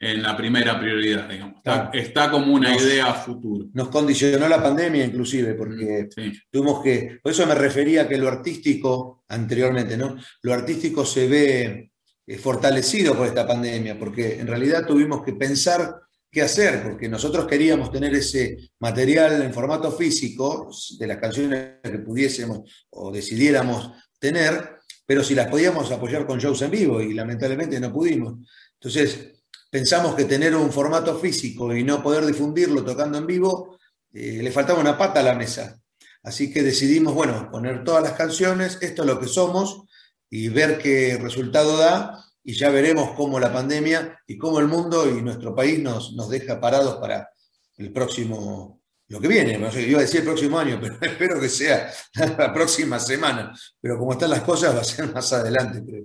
en 0.00 0.22
la 0.22 0.36
primera 0.36 0.78
prioridad, 0.78 1.28
digamos. 1.28 1.56
Está, 1.56 1.90
Claro. 1.90 1.90
está 1.94 2.30
como 2.30 2.52
una 2.54 2.70
Nos- 2.72 2.82
idea 2.82 3.06
a 3.06 3.14
futuro. 3.14 3.66
Nos 3.72 3.88
condicionó 3.88 4.48
la 4.48 4.62
pandemia 4.62 5.04
inclusive, 5.04 5.54
porque 5.54 6.08
Sí. 6.14 6.32
tuvimos 6.50 6.82
que, 6.82 7.18
por 7.22 7.32
eso 7.32 7.46
me 7.46 7.54
refería 7.54 8.02
a 8.02 8.08
que 8.08 8.18
lo 8.18 8.28
artístico, 8.28 9.24
anteriormente, 9.28 9.96
¿no? 9.96 10.16
Lo 10.42 10.52
artístico 10.54 11.04
se 11.04 11.26
ve 11.28 11.90
eh, 12.28 12.38
fortalecido 12.38 13.16
por 13.16 13.26
esta 13.28 13.46
pandemia, 13.46 13.96
porque 13.98 14.40
en 14.40 14.48
realidad 14.48 14.84
tuvimos 14.84 15.22
que 15.24 15.32
pensar 15.34 15.94
qué 16.28 16.42
hacer, 16.42 16.82
porque 16.82 17.08
nosotros 17.08 17.46
queríamos 17.46 17.92
tener 17.92 18.12
ese 18.16 18.70
material 18.80 19.42
en 19.42 19.54
formato 19.54 19.92
físico 19.92 20.68
de 20.98 21.06
las 21.06 21.18
canciones 21.18 21.74
que 21.82 21.98
pudiésemos 22.00 22.86
o 22.90 23.12
decidiéramos 23.12 23.92
tener, 24.18 24.76
pero 25.06 25.22
si 25.22 25.36
las 25.36 25.46
podíamos 25.48 25.90
apoyar 25.92 26.26
con 26.26 26.40
shows 26.40 26.60
en 26.62 26.70
vivo 26.72 27.00
y 27.00 27.14
lamentablemente 27.14 27.78
no 27.78 27.92
pudimos. 27.92 28.34
Entonces, 28.74 29.35
pensamos 29.70 30.14
que 30.14 30.24
tener 30.24 30.54
un 30.54 30.72
formato 30.72 31.18
físico 31.18 31.74
y 31.74 31.84
no 31.84 32.02
poder 32.02 32.24
difundirlo 32.26 32.84
tocando 32.84 33.18
en 33.18 33.26
vivo, 33.26 33.78
eh, 34.12 34.40
le 34.42 34.50
faltaba 34.50 34.80
una 34.80 34.96
pata 34.96 35.20
a 35.20 35.22
la 35.22 35.34
mesa. 35.34 35.80
Así 36.22 36.52
que 36.52 36.62
decidimos, 36.62 37.14
bueno, 37.14 37.50
poner 37.50 37.84
todas 37.84 38.02
las 38.02 38.14
canciones, 38.14 38.78
esto 38.80 39.02
es 39.02 39.08
lo 39.08 39.20
que 39.20 39.28
somos, 39.28 39.84
y 40.28 40.48
ver 40.48 40.78
qué 40.78 41.18
resultado 41.20 41.76
da, 41.76 42.24
y 42.42 42.54
ya 42.54 42.70
veremos 42.70 43.10
cómo 43.16 43.38
la 43.40 43.52
pandemia 43.52 44.20
y 44.26 44.38
cómo 44.38 44.60
el 44.60 44.68
mundo 44.68 45.08
y 45.08 45.20
nuestro 45.22 45.54
país 45.54 45.80
nos, 45.80 46.14
nos 46.14 46.28
deja 46.28 46.60
parados 46.60 46.96
para 46.96 47.28
el 47.76 47.92
próximo, 47.92 48.82
lo 49.08 49.20
que 49.20 49.28
viene. 49.28 49.58
No 49.58 49.70
sé, 49.70 49.82
iba 49.82 49.98
a 49.98 50.02
decir 50.02 50.20
el 50.20 50.26
próximo 50.26 50.58
año, 50.58 50.78
pero 50.80 50.96
espero 51.00 51.40
que 51.40 51.48
sea 51.48 51.92
la 52.38 52.52
próxima 52.52 52.98
semana. 52.98 53.52
Pero 53.80 53.98
como 53.98 54.12
están 54.12 54.30
las 54.30 54.42
cosas, 54.42 54.74
va 54.74 54.80
a 54.80 54.84
ser 54.84 55.12
más 55.12 55.32
adelante, 55.32 55.82
creo. 55.84 56.04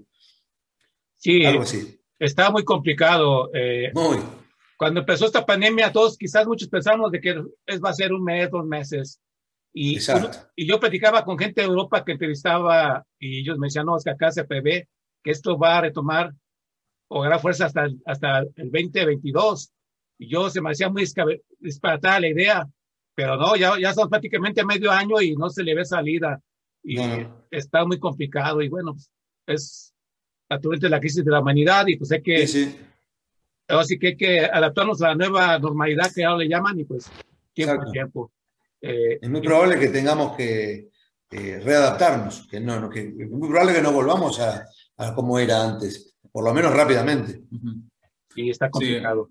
Sí, 1.17 1.45
Algo 1.45 1.61
así. 1.61 2.00
Está 2.21 2.51
muy 2.51 2.63
complicado. 2.63 3.49
eh, 3.53 3.91
Muy. 3.93 4.17
cuando 4.77 4.99
empezó 5.01 5.25
esta 5.25 5.45
pandemia, 5.45 5.91
todos, 5.91 6.17
quizás 6.17 6.45
muchos 6.47 6.69
pensamos 6.69 7.11
de 7.11 7.19
que 7.19 7.41
es, 7.65 7.81
va 7.81 7.89
a 7.89 7.93
ser 7.93 8.13
un 8.13 8.23
mes, 8.23 8.49
dos 8.49 8.65
meses. 8.65 9.19
Y, 9.73 9.95
Exacto. 9.95 10.29
y 10.55 10.67
yo 10.67 10.79
platicaba 10.79 11.23
con 11.25 11.37
gente 11.37 11.61
de 11.61 11.67
Europa 11.67 12.03
que 12.03 12.11
entrevistaba 12.13 13.05
y 13.19 13.39
ellos 13.39 13.57
me 13.57 13.67
decían, 13.67 13.85
no, 13.85 13.97
es 13.97 14.03
que 14.03 14.09
acá 14.11 14.31
se 14.31 14.43
prevé 14.43 14.87
que 15.23 15.31
esto 15.31 15.57
va 15.57 15.77
a 15.77 15.81
retomar 15.81 16.33
o 17.09 17.21
agarrar 17.21 17.41
fuerza 17.41 17.65
hasta, 17.65 17.87
hasta 18.05 18.39
el 18.39 18.71
2022. 18.71 19.71
Y 20.19 20.29
yo 20.29 20.49
se 20.49 20.61
me 20.61 20.71
hacía 20.71 20.89
muy 20.89 21.03
disparatada 21.59 22.19
la 22.19 22.27
idea, 22.27 22.67
pero 23.15 23.35
no, 23.37 23.55
ya, 23.55 23.79
ya 23.79 23.93
son 23.93 24.09
prácticamente 24.09 24.63
medio 24.65 24.91
año 24.91 25.21
y 25.21 25.35
no 25.35 25.49
se 25.49 25.63
le 25.63 25.73
ve 25.73 25.85
salida. 25.85 26.39
Y 26.83 26.95
No, 26.95 27.17
no. 27.17 27.47
está 27.49 27.85
muy 27.85 27.97
complicado 27.99 28.61
y 28.61 28.69
bueno, 28.69 28.93
pues, 28.93 29.09
es 29.47 29.90
actualmente 30.51 30.89
la 30.89 30.99
crisis 30.99 31.23
de 31.23 31.31
la 31.31 31.39
humanidad 31.39 31.87
y 31.87 31.95
pues 31.95 32.11
hay 32.11 32.21
que, 32.21 32.47
Sí, 32.47 32.65
sí. 32.65 32.79
Así 33.67 33.97
que 33.97 34.07
hay 34.07 34.17
que 34.17 34.39
adaptarnos 34.41 35.01
a 35.01 35.09
la 35.09 35.15
nueva 35.15 35.57
normalidad 35.57 36.11
que 36.13 36.25
ahora 36.25 36.39
le 36.39 36.49
llaman 36.49 36.79
y 36.79 36.83
pues 36.83 37.09
tiempo 37.53 37.73
Exacto. 37.73 37.89
a 37.89 37.91
tiempo. 37.91 38.31
Eh, 38.81 39.19
Es 39.21 39.29
muy 39.29 39.41
probable 39.41 39.79
que 39.79 39.87
tengamos 39.87 40.35
que 40.35 40.89
eh, 41.29 41.61
readaptarnos, 41.63 42.47
que 42.49 42.59
no, 42.59 42.79
no, 42.81 42.89
que, 42.89 42.99
es 42.99 43.29
muy 43.29 43.47
probable 43.47 43.73
que 43.73 43.81
no 43.81 43.93
volvamos 43.93 44.39
a, 44.41 44.67
a 44.97 45.15
como 45.15 45.39
era 45.39 45.63
antes, 45.63 46.17
por 46.31 46.43
lo 46.43 46.53
menos 46.53 46.73
rápidamente. 46.73 47.43
Y 48.35 48.49
está 48.49 48.69
complicado. 48.69 49.29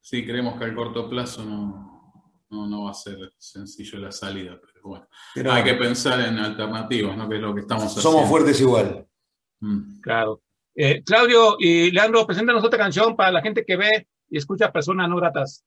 Sí, 0.00 0.24
creemos 0.24 0.56
que 0.56 0.64
al 0.64 0.74
corto 0.74 1.10
plazo 1.10 1.44
no, 1.44 2.42
no, 2.48 2.66
no 2.66 2.84
va 2.84 2.92
a 2.92 2.94
ser 2.94 3.18
sencillo 3.36 3.98
la 3.98 4.12
salida, 4.12 4.58
pero 4.58 4.80
bueno, 4.82 5.08
Pero 5.34 5.52
hay 5.52 5.64
que 5.64 5.74
pensar 5.74 6.20
en 6.20 6.38
alternativas, 6.38 7.16
¿no? 7.16 7.28
Que 7.28 7.36
es 7.36 7.42
lo 7.42 7.54
que 7.54 7.62
estamos 7.62 7.84
haciendo. 7.84 8.10
somos 8.10 8.28
fuertes 8.28 8.60
igual. 8.60 9.06
Mm. 9.60 10.00
Claro. 10.02 10.40
Eh, 10.74 11.02
Claudio 11.04 11.56
y 11.58 11.90
Leandro, 11.90 12.26
preséntanos 12.26 12.62
otra 12.64 12.78
canción 12.78 13.16
para 13.16 13.30
la 13.32 13.40
gente 13.40 13.64
que 13.64 13.76
ve 13.76 14.06
y 14.28 14.36
escucha 14.36 14.72
personas 14.72 15.08
no 15.08 15.16
gratas. 15.16 15.64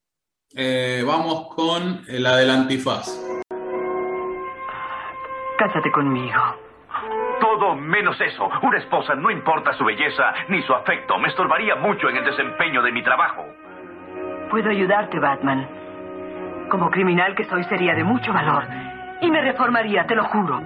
Eh, 0.56 1.04
vamos 1.06 1.54
con 1.56 2.04
la 2.08 2.38
del 2.38 2.50
antifaz. 2.50 3.08
Cásate 5.58 5.92
conmigo. 5.92 6.40
Todo 7.40 7.76
menos 7.76 8.20
eso. 8.22 8.50
Una 8.62 8.78
esposa 8.78 9.16
no 9.16 9.32
importa 9.32 9.78
su 9.78 9.84
belleza 9.84 10.34
ni 10.50 10.62
su 10.64 10.74
afecto. 10.74 11.18
Me 11.18 11.30
estorbaría 11.30 11.76
mucho 11.76 12.10
en 12.10 12.18
el 12.18 12.26
desempeño 12.26 12.82
de 12.82 12.92
mi 12.92 13.04
trabajo. 13.04 13.46
Puedo 14.50 14.70
ayudarte, 14.70 15.20
Batman. 15.20 15.68
Como 16.70 16.90
criminal 16.90 17.36
que 17.36 17.46
soy, 17.46 17.64
sería 17.66 17.94
de 17.94 18.04
mucho 18.04 18.32
valor. 18.32 18.64
Y 19.22 19.30
me 19.30 19.42
reformaría, 19.42 20.06
te 20.08 20.16
lo 20.16 20.24
juro. 20.26 20.62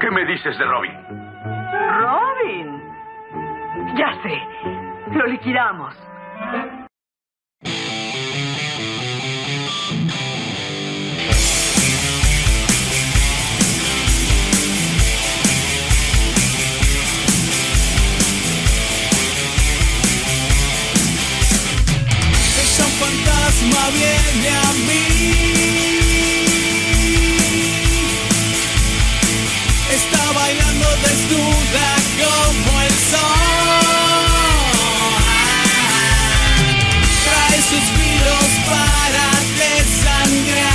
¿Qué 0.00 0.10
me 0.10 0.24
dices 0.24 0.56
de 0.58 0.64
Robin? 0.64 1.21
Robin. 1.90 2.82
Ya 3.96 4.14
sé. 4.22 4.40
Lo 5.12 5.26
liquidamos. 5.26 5.94
Fantasma 23.02 23.90
viene 23.90 24.48
a 24.48 24.72
mí. 24.86 25.51
Desnuda 31.32 31.88
como 32.20 32.80
el 32.82 32.92
sol. 33.10 33.30
Trae 37.24 37.60
suspiros 37.62 38.50
para 38.68 39.26
desangrar. 39.62 40.72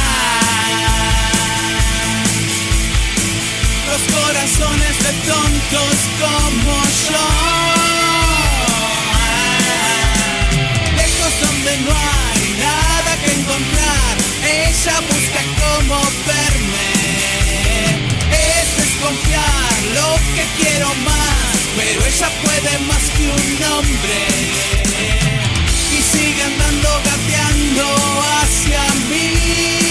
Los 3.88 4.02
corazones 4.16 4.96
de 5.04 5.12
tontos 5.30 5.96
como 6.22 6.76
yo. 7.10 7.28
Lejos 10.98 11.34
donde 11.42 11.74
no 11.86 11.92
hay 11.92 12.42
nada 12.60 13.12
que 13.24 13.32
encontrar, 13.40 14.14
ella 14.44 14.96
busca 15.02 15.42
cómo 15.62 15.98
verme. 16.26 16.90
Es 18.32 18.68
desconfiar 18.78 19.57
quiero 20.56 20.88
más, 21.06 21.58
pero 21.76 22.06
ella 22.06 22.30
puede 22.44 22.78
más 22.88 23.04
que 23.16 23.28
un 23.28 23.64
hombre. 23.74 24.18
Y 25.92 26.02
sigue 26.02 26.44
andando 26.44 26.90
gateando 27.04 27.86
hacia 28.42 28.84
mí. 29.10 29.87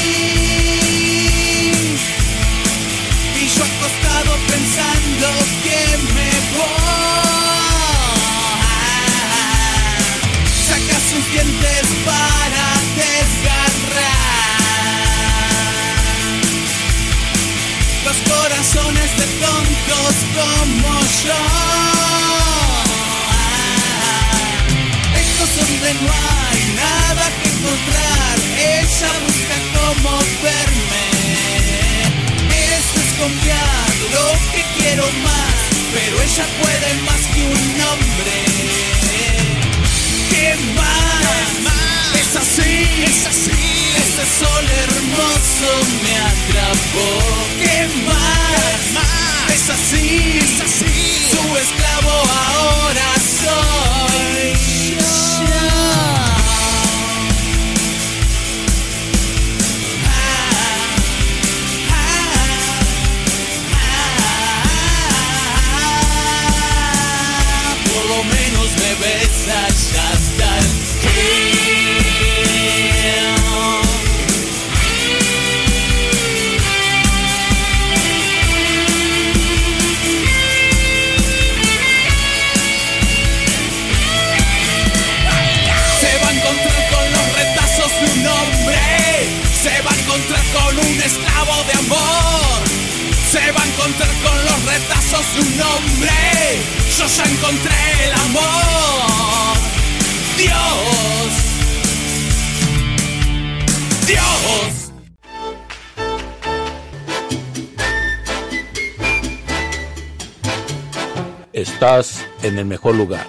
Estás 111.57 112.23
en 112.43 112.59
el 112.59 112.67
mejor 112.67 112.95
lugar. 112.97 113.27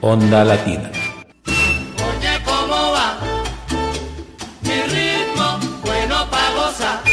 Onda 0.00 0.46
Latina. 0.46 0.90
Oye, 1.44 2.42
¿cómo 2.42 2.92
va? 2.92 3.20
Mi 4.62 4.80
ritmo, 4.80 5.58
bueno 5.84 6.14
pa' 6.30 6.54
gozar. 6.54 7.04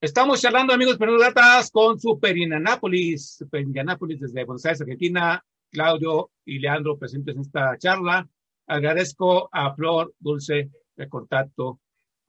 Estamos 0.00 0.40
charlando, 0.40 0.72
amigos 0.74 0.98
Gratas, 0.98 1.70
con 1.70 2.00
Super 2.00 2.36
Indianápolis, 2.36 3.36
Super 3.36 3.60
Indianápolis 3.60 4.18
desde 4.18 4.44
Buenos 4.44 4.66
Aires, 4.66 4.80
Argentina. 4.80 5.40
Claudio 5.70 6.32
y 6.46 6.58
Leandro 6.58 6.98
presentes 6.98 7.36
en 7.36 7.42
esta 7.42 7.78
charla. 7.78 8.28
Agradezco 8.66 9.48
a 9.52 9.72
Flor 9.76 10.14
Dulce 10.18 10.68
el 10.96 11.08
contacto 11.08 11.78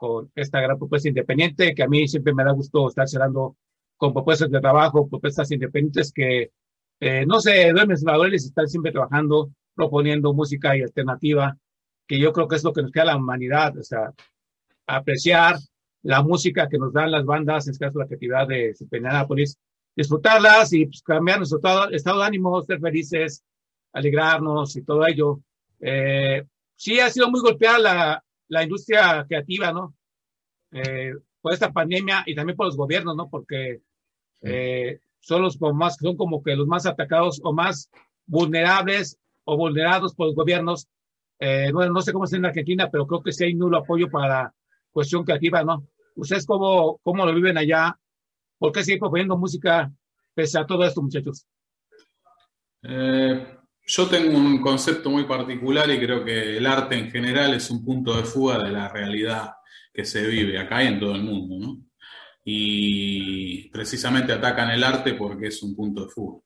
con 0.01 0.31
esta 0.33 0.59
gran 0.59 0.79
propuesta 0.79 1.09
independiente, 1.09 1.75
que 1.75 1.83
a 1.83 1.87
mí 1.87 2.07
siempre 2.07 2.33
me 2.33 2.43
da 2.43 2.53
gusto 2.53 2.87
estar 2.87 3.05
charlando 3.05 3.55
con 3.97 4.11
propuestas 4.13 4.49
de 4.49 4.59
trabajo, 4.59 5.07
propuestas 5.07 5.51
independientes 5.51 6.11
que 6.11 6.49
eh, 6.99 7.23
no 7.27 7.39
se 7.39 7.71
duermen 7.71 7.97
laureles, 8.03 8.45
están 8.45 8.67
siempre 8.67 8.91
trabajando, 8.91 9.51
proponiendo 9.75 10.33
música 10.33 10.75
y 10.75 10.81
alternativa, 10.81 11.55
que 12.07 12.17
yo 12.17 12.33
creo 12.33 12.47
que 12.47 12.55
es 12.55 12.63
lo 12.63 12.73
que 12.73 12.81
nos 12.81 12.91
queda 12.91 13.03
a 13.03 13.05
la 13.05 13.17
humanidad, 13.17 13.77
o 13.77 13.83
sea, 13.83 14.11
apreciar 14.87 15.57
la 16.01 16.23
música 16.23 16.67
que 16.67 16.79
nos 16.79 16.91
dan 16.93 17.11
las 17.11 17.23
bandas, 17.23 17.67
en 17.67 17.73
este 17.73 17.85
caso 17.85 17.99
la 17.99 18.07
creatividad 18.07 18.47
de 18.47 18.73
Indianápolis, 18.79 19.55
disfrutarlas 19.95 20.73
y 20.73 20.87
pues, 20.87 21.03
cambiar 21.03 21.37
nuestro 21.37 21.59
estado 21.91 22.19
de 22.19 22.25
ánimo, 22.25 22.59
ser 22.63 22.79
felices, 22.79 23.43
alegrarnos 23.93 24.75
y 24.75 24.81
todo 24.81 25.05
ello. 25.05 25.41
Eh, 25.79 26.43
sí 26.75 26.99
ha 26.99 27.11
sido 27.11 27.29
muy 27.29 27.41
golpeada 27.41 27.77
la, 27.77 28.23
la 28.51 28.63
industria 28.63 29.25
creativa, 29.27 29.71
¿no? 29.71 29.95
Eh, 30.71 31.13
por 31.41 31.53
esta 31.53 31.71
pandemia 31.71 32.23
y 32.25 32.35
también 32.35 32.57
por 32.57 32.65
los 32.65 32.75
gobiernos, 32.75 33.15
¿no? 33.15 33.29
Porque 33.29 33.81
eh, 34.41 34.99
son 35.21 35.41
los 35.41 35.57
más, 35.73 35.95
son 35.95 36.17
como 36.17 36.43
que 36.43 36.55
los 36.55 36.67
más 36.67 36.85
atacados 36.85 37.39
o 37.43 37.53
más 37.53 37.89
vulnerables 38.25 39.17
o 39.45 39.55
vulnerados 39.55 40.13
por 40.13 40.27
los 40.27 40.35
gobiernos. 40.35 40.87
Eh, 41.39 41.71
no, 41.71 41.89
no 41.89 42.01
sé 42.01 42.11
cómo 42.11 42.25
es 42.25 42.33
en 42.33 42.45
Argentina, 42.45 42.89
pero 42.91 43.07
creo 43.07 43.23
que 43.23 43.31
sí 43.31 43.45
hay 43.45 43.53
nulo 43.53 43.77
apoyo 43.77 44.09
para 44.09 44.27
la 44.27 44.55
cuestión 44.91 45.23
creativa, 45.23 45.63
¿no? 45.63 45.87
¿Ustedes 46.15 46.45
cómo, 46.45 46.99
cómo 47.03 47.25
lo 47.25 47.33
viven 47.33 47.57
allá? 47.57 47.97
¿Por 48.57 48.73
qué 48.73 48.83
siguen 48.83 48.99
proponiendo 48.99 49.37
música 49.37 49.89
pese 50.33 50.59
a 50.59 50.65
todo 50.65 50.83
esto, 50.83 51.01
muchachos? 51.01 51.47
Eh, 52.83 53.47
yo 53.93 54.07
tengo 54.07 54.37
un 54.37 54.61
concepto 54.61 55.09
muy 55.09 55.25
particular 55.25 55.89
y 55.91 55.99
creo 55.99 56.23
que 56.23 56.55
el 56.55 56.65
arte 56.65 56.95
en 56.95 57.11
general 57.11 57.53
es 57.53 57.69
un 57.69 57.83
punto 57.83 58.15
de 58.15 58.23
fuga 58.23 58.57
de 58.59 58.71
la 58.71 58.87
realidad 58.87 59.51
que 59.93 60.05
se 60.05 60.25
vive 60.27 60.57
acá 60.57 60.81
y 60.81 60.87
en 60.87 60.99
todo 60.99 61.13
el 61.13 61.23
mundo, 61.23 61.77
y 62.45 63.69
precisamente 63.69 64.31
atacan 64.31 64.69
el 64.69 64.85
arte 64.85 65.15
porque 65.15 65.47
es 65.47 65.61
un 65.61 65.75
punto 65.75 66.05
de 66.05 66.09
fuga. 66.09 66.41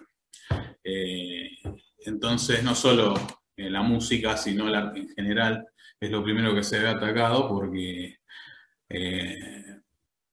Eh, 0.83 1.51
entonces, 1.99 2.63
no 2.63 2.73
solo 2.73 3.13
eh, 3.55 3.69
la 3.69 3.83
música, 3.83 4.35
sino 4.37 4.67
el 4.67 4.73
arte 4.73 5.01
en 5.01 5.09
general 5.09 5.67
es 5.99 6.09
lo 6.09 6.23
primero 6.23 6.55
que 6.55 6.63
se 6.63 6.79
ve 6.79 6.87
atacado 6.87 7.47
porque 7.47 8.17
eh, 8.89 9.81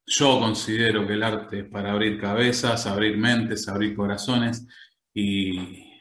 yo 0.06 0.40
considero 0.40 1.06
que 1.06 1.12
el 1.12 1.22
arte 1.22 1.60
es 1.60 1.64
para 1.66 1.92
abrir 1.92 2.18
cabezas, 2.18 2.86
abrir 2.86 3.18
mentes, 3.18 3.68
abrir 3.68 3.94
corazones 3.94 4.66
y 5.12 5.91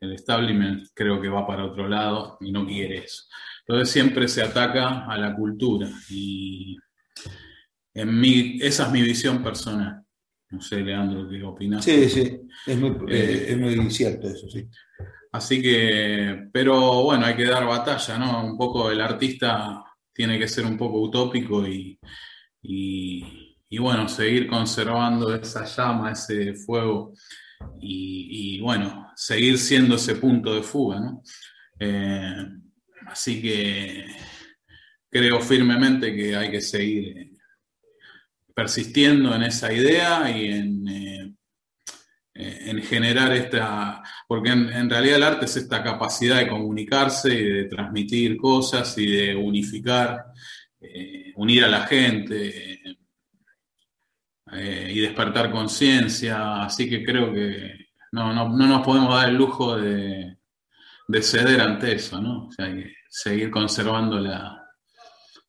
el 0.00 0.12
establishment 0.12 0.88
creo 0.94 1.20
que 1.20 1.28
va 1.28 1.46
para 1.46 1.64
otro 1.64 1.86
lado 1.88 2.38
y 2.40 2.50
no 2.50 2.66
quiere 2.66 2.98
eso. 2.98 3.24
Entonces 3.66 3.90
siempre 3.92 4.26
se 4.28 4.42
ataca 4.42 5.04
a 5.06 5.18
la 5.18 5.34
cultura 5.36 5.88
y 6.08 6.76
en 7.94 8.18
mi, 8.18 8.58
esa 8.60 8.86
es 8.86 8.92
mi 8.92 9.02
visión 9.02 9.42
personal. 9.42 10.02
No 10.50 10.60
sé, 10.60 10.80
Leandro, 10.80 11.28
¿qué 11.28 11.42
opinas? 11.44 11.84
Sí, 11.84 12.08
sí, 12.08 12.40
es 12.66 12.78
muy, 12.78 12.96
Eh, 13.08 13.46
es 13.50 13.58
muy 13.58 13.90
cierto 13.90 14.28
eso, 14.28 14.48
sí. 14.48 14.68
Así 15.32 15.62
que, 15.62 16.48
pero 16.52 17.04
bueno, 17.04 17.26
hay 17.26 17.36
que 17.36 17.44
dar 17.44 17.64
batalla, 17.64 18.18
¿no? 18.18 18.44
Un 18.44 18.58
poco 18.58 18.90
el 18.90 19.00
artista 19.00 19.84
tiene 20.12 20.38
que 20.38 20.48
ser 20.48 20.66
un 20.66 20.76
poco 20.76 21.00
utópico 21.00 21.64
y, 21.68 21.96
y, 22.62 23.56
y 23.68 23.78
bueno, 23.78 24.08
seguir 24.08 24.48
conservando 24.48 25.32
esa 25.32 25.64
llama, 25.64 26.10
ese 26.10 26.54
fuego 26.54 27.12
y, 27.80 28.60
bueno, 28.60 29.10
seguir 29.16 29.58
siendo 29.58 29.96
ese 29.96 30.16
punto 30.16 30.54
de 30.54 30.62
fuga, 30.62 31.00
¿no? 31.00 31.22
Eh, 31.78 32.46
así 33.06 33.40
que 33.40 34.06
creo 35.08 35.40
firmemente 35.40 36.14
que 36.14 36.36
hay 36.36 36.50
que 36.50 36.60
seguir 36.60 37.18
eh, 37.18 37.30
persistiendo 38.54 39.34
en 39.34 39.42
esa 39.44 39.72
idea 39.72 40.30
y 40.30 40.46
en, 40.52 40.88
eh, 40.88 41.34
en 42.34 42.82
generar 42.82 43.32
esta, 43.32 44.02
porque 44.28 44.50
en, 44.50 44.90
realidad 44.90 45.16
el 45.16 45.22
arte 45.22 45.46
es 45.46 45.56
esta 45.56 45.82
capacidad 45.82 46.38
de 46.38 46.48
comunicarse 46.48 47.34
y 47.34 47.44
de 47.44 47.64
transmitir 47.64 48.36
cosas 48.36 48.96
y 48.98 49.06
de 49.06 49.34
unificar, 49.34 50.26
unir 51.36 51.64
a 51.64 51.68
la 51.68 51.86
gente 51.86 52.80
eh, 54.52 54.90
y 54.92 55.00
despertar 55.00 55.50
conciencia, 55.50 56.64
así 56.64 56.88
que 56.88 57.04
creo 57.04 57.32
que 57.32 57.86
no, 58.12 58.32
no, 58.32 58.48
no, 58.48 58.66
nos 58.66 58.84
podemos 58.84 59.14
dar 59.14 59.28
el 59.28 59.36
lujo 59.36 59.76
de, 59.76 60.36
de, 61.06 61.22
ceder 61.22 61.60
ante 61.60 61.94
eso, 61.94 62.20
¿no? 62.20 62.46
O 62.46 62.50
sea, 62.50 62.66
hay 62.66 62.82
que 62.82 62.94
seguir 63.08 63.50
conservando 63.50 64.18
la, 64.18 64.66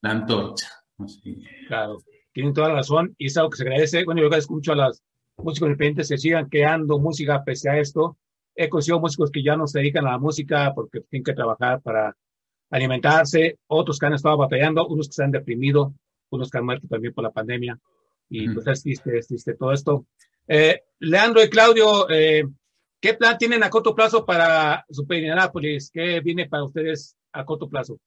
la 0.01 0.11
antorcha. 0.11 0.67
Así. 0.99 1.43
Claro, 1.67 1.97
tienen 2.31 2.53
toda 2.53 2.69
la 2.69 2.75
razón 2.75 3.15
y 3.17 3.27
es 3.27 3.37
algo 3.37 3.49
que 3.49 3.57
se 3.57 3.63
agradece. 3.63 4.05
Bueno, 4.05 4.21
yo 4.21 4.27
agradezco 4.27 4.53
mucho 4.53 4.73
a 4.73 4.75
las 4.75 5.03
músicos 5.37 5.67
independientes 5.67 6.09
que 6.09 6.17
sigan 6.17 6.49
creando 6.49 6.99
música 6.99 7.43
pese 7.43 7.69
a 7.69 7.79
esto. 7.79 8.17
He 8.55 8.69
conocido 8.69 8.99
músicos 8.99 9.31
que 9.31 9.43
ya 9.43 9.55
no 9.55 9.65
se 9.65 9.79
dedican 9.79 10.05
a 10.07 10.11
la 10.11 10.19
música 10.19 10.73
porque 10.75 11.01
tienen 11.09 11.23
que 11.23 11.33
trabajar 11.33 11.81
para 11.81 12.15
alimentarse, 12.69 13.57
otros 13.67 13.97
que 13.97 14.05
han 14.05 14.13
estado 14.13 14.37
batallando, 14.37 14.87
unos 14.87 15.07
que 15.07 15.13
se 15.13 15.23
han 15.23 15.31
deprimido, 15.31 15.93
unos 16.29 16.49
que 16.49 16.57
han 16.57 16.65
muerto 16.65 16.87
también 16.87 17.13
por 17.13 17.23
la 17.23 17.31
pandemia. 17.31 17.79
Y 18.33 18.49
pues 18.49 18.65
es 18.65 18.81
triste, 18.81 19.17
es 19.17 19.27
triste 19.27 19.55
todo 19.55 19.73
esto. 19.73 20.07
Eh, 20.47 20.83
Leandro 20.99 21.43
y 21.43 21.49
Claudio, 21.49 22.09
eh, 22.09 22.45
¿qué 22.99 23.13
plan 23.13 23.37
tienen 23.37 23.61
a 23.61 23.69
corto 23.69 23.93
plazo 23.93 24.25
para 24.25 24.85
Super 24.89 25.17
Indianapolis? 25.17 25.91
¿Qué 25.93 26.21
viene 26.21 26.47
para 26.47 26.63
ustedes 26.63 27.17
a 27.33 27.43
corto 27.43 27.69
plazo? 27.69 27.99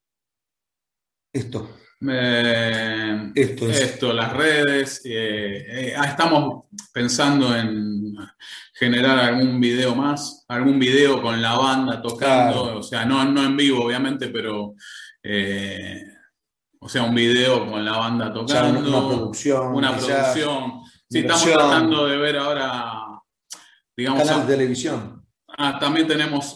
Esto. 1.30 1.68
Eh, 2.08 3.32
esto, 3.34 3.68
es. 3.68 3.80
esto, 3.80 4.12
las 4.14 4.32
redes. 4.32 5.02
Eh, 5.04 5.90
eh, 5.90 5.94
estamos 6.06 6.64
pensando 6.92 7.54
en 7.54 8.14
generar 8.72 9.18
algún 9.18 9.60
video 9.60 9.94
más, 9.94 10.44
algún 10.48 10.78
video 10.78 11.20
con 11.20 11.40
la 11.40 11.56
banda 11.56 12.00
tocando, 12.00 12.62
claro. 12.62 12.78
o 12.78 12.82
sea, 12.82 13.04
no, 13.04 13.24
no 13.26 13.44
en 13.44 13.56
vivo, 13.56 13.84
obviamente, 13.84 14.28
pero. 14.28 14.74
O 16.84 16.88
sea, 16.88 17.02
un 17.02 17.14
video 17.14 17.66
con 17.66 17.82
la 17.82 17.96
banda 17.96 18.30
tocando. 18.30 18.44
O 18.44 18.84
sea, 18.84 18.98
una, 18.98 19.08
producción. 19.08 19.74
Una 19.74 19.96
producción. 19.96 20.82
Sí, 21.08 21.20
estamos 21.20 21.44
tratando 21.44 22.06
de 22.06 22.16
ver 22.18 22.36
ahora. 22.36 22.92
Digamos, 23.96 24.22
Canal 24.22 24.46
de 24.46 24.52
televisión. 24.54 25.24
Ah, 25.48 25.78
también 25.80 26.06
tenemos 26.06 26.54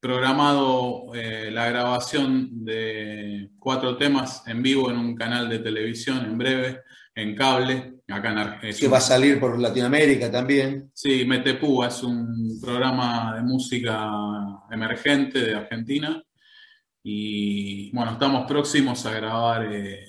programado 0.00 1.14
eh, 1.14 1.50
la 1.52 1.68
grabación 1.68 2.64
de 2.64 3.50
cuatro 3.56 3.96
temas 3.96 4.42
en 4.48 4.60
vivo 4.60 4.90
en 4.90 4.98
un 4.98 5.14
canal 5.14 5.48
de 5.48 5.60
televisión 5.60 6.24
en 6.24 6.36
breve, 6.36 6.80
en 7.14 7.36
cable, 7.36 8.00
acá 8.08 8.32
en 8.32 8.38
Argentina. 8.38 8.80
Que 8.80 8.88
va 8.88 8.98
a 8.98 9.00
salir 9.00 9.38
por 9.38 9.60
Latinoamérica 9.60 10.28
también. 10.28 10.90
Sí, 10.92 11.24
Metepúa 11.24 11.86
es 11.86 12.02
un 12.02 12.58
programa 12.60 13.36
de 13.36 13.42
música 13.42 14.10
emergente 14.72 15.38
de 15.38 15.54
Argentina. 15.54 16.20
Y 17.02 17.90
bueno, 17.94 18.12
estamos 18.12 18.46
próximos 18.46 19.04
a 19.06 19.10
grabar 19.10 19.66
eh, 19.72 20.06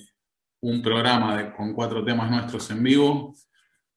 un 0.60 0.80
programa 0.80 1.36
de, 1.36 1.52
con 1.52 1.74
cuatro 1.74 2.04
temas 2.04 2.30
nuestros 2.30 2.70
en 2.70 2.82
vivo. 2.82 3.34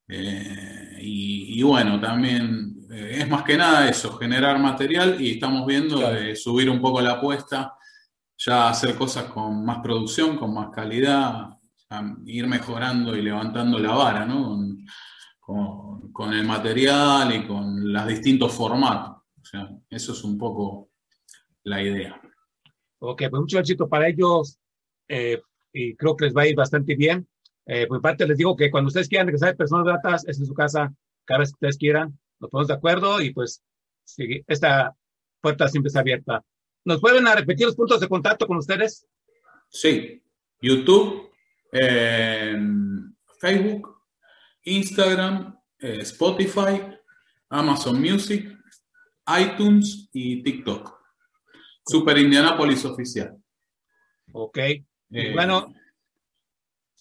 Eh, 0.07 0.97
y, 1.01 1.59
y, 1.59 1.63
bueno, 1.63 1.99
también 1.99 2.75
eh, 2.91 3.17
es 3.19 3.29
más 3.29 3.43
que 3.43 3.57
nada 3.57 3.89
eso, 3.89 4.17
generar 4.17 4.57
material 4.59 5.21
y 5.21 5.31
estamos 5.31 5.65
viendo 5.65 5.97
claro. 5.97 6.15
de 6.15 6.35
subir 6.35 6.69
un 6.69 6.81
poco 6.81 7.01
la 7.01 7.13
apuesta, 7.13 7.75
ya 8.37 8.69
hacer 8.69 8.95
cosas 8.95 9.25
con 9.25 9.65
más 9.65 9.79
producción, 9.79 10.37
con 10.37 10.53
más 10.53 10.69
calidad, 10.69 11.49
ir 12.25 12.47
mejorando 12.47 13.15
y 13.15 13.21
levantando 13.21 13.79
la 13.79 13.91
vara, 13.93 14.25
¿no? 14.25 14.43
Con, 14.43 14.85
con, 15.39 16.11
con, 16.11 16.33
el 16.33 16.45
material 16.45 17.33
y 17.33 17.47
con 17.47 17.93
los 17.93 18.07
distintos 18.07 18.53
formatos. 18.53 19.23
O 19.41 19.45
sea, 19.45 19.69
eso 19.89 20.11
es 20.13 20.23
un 20.23 20.37
poco 20.37 20.89
la 21.63 21.81
idea. 21.81 22.19
Ok, 22.99 23.23
pues 23.29 23.41
mucho 23.41 23.59
éxito 23.59 23.87
para 23.87 24.07
ellos 24.07 24.57
eh, 25.07 25.41
y 25.71 25.95
creo 25.95 26.15
que 26.15 26.25
les 26.25 26.35
va 26.35 26.43
a 26.43 26.47
ir 26.47 26.55
bastante 26.55 26.95
bien. 26.95 27.27
Eh, 27.65 27.85
por 27.87 28.01
parte 28.01 28.27
les 28.27 28.37
digo 28.37 28.55
que 28.55 28.71
cuando 28.71 28.87
ustedes 28.87 29.09
quieran 29.09 29.27
regresar 29.27 29.55
personas 29.55 29.85
gratas, 29.85 30.27
es 30.27 30.39
en 30.39 30.45
su 30.45 30.53
casa 30.53 30.93
cada 31.25 31.41
vez 31.41 31.49
que 31.49 31.55
ustedes 31.55 31.77
quieran 31.77 32.17
nos 32.39 32.49
ponemos 32.51 32.67
de 32.67 32.73
acuerdo 32.73 33.21
y 33.21 33.33
pues 33.33 33.63
esta 34.47 34.95
puerta 35.41 35.67
siempre 35.67 35.87
está 35.87 35.99
abierta. 35.99 36.43
¿Nos 36.85 37.01
pueden 37.01 37.25
repetir 37.25 37.65
los 37.65 37.75
puntos 37.75 37.99
de 37.99 38.07
contacto 38.07 38.47
con 38.47 38.57
ustedes? 38.57 39.05
Sí, 39.69 40.23
YouTube, 40.61 41.31
Facebook, 43.39 44.01
Instagram, 44.63 45.59
eh, 45.79 45.99
Spotify, 46.01 46.81
Amazon 47.49 47.99
Music, 47.99 48.57
iTunes 49.27 50.09
y 50.13 50.41
TikTok. 50.43 50.96
Super 51.88 52.17
Indianapolis 52.17 52.85
Oficial. 52.85 53.38
Ok. 54.33 54.57
Eh, 54.57 55.33
bueno, 55.33 55.73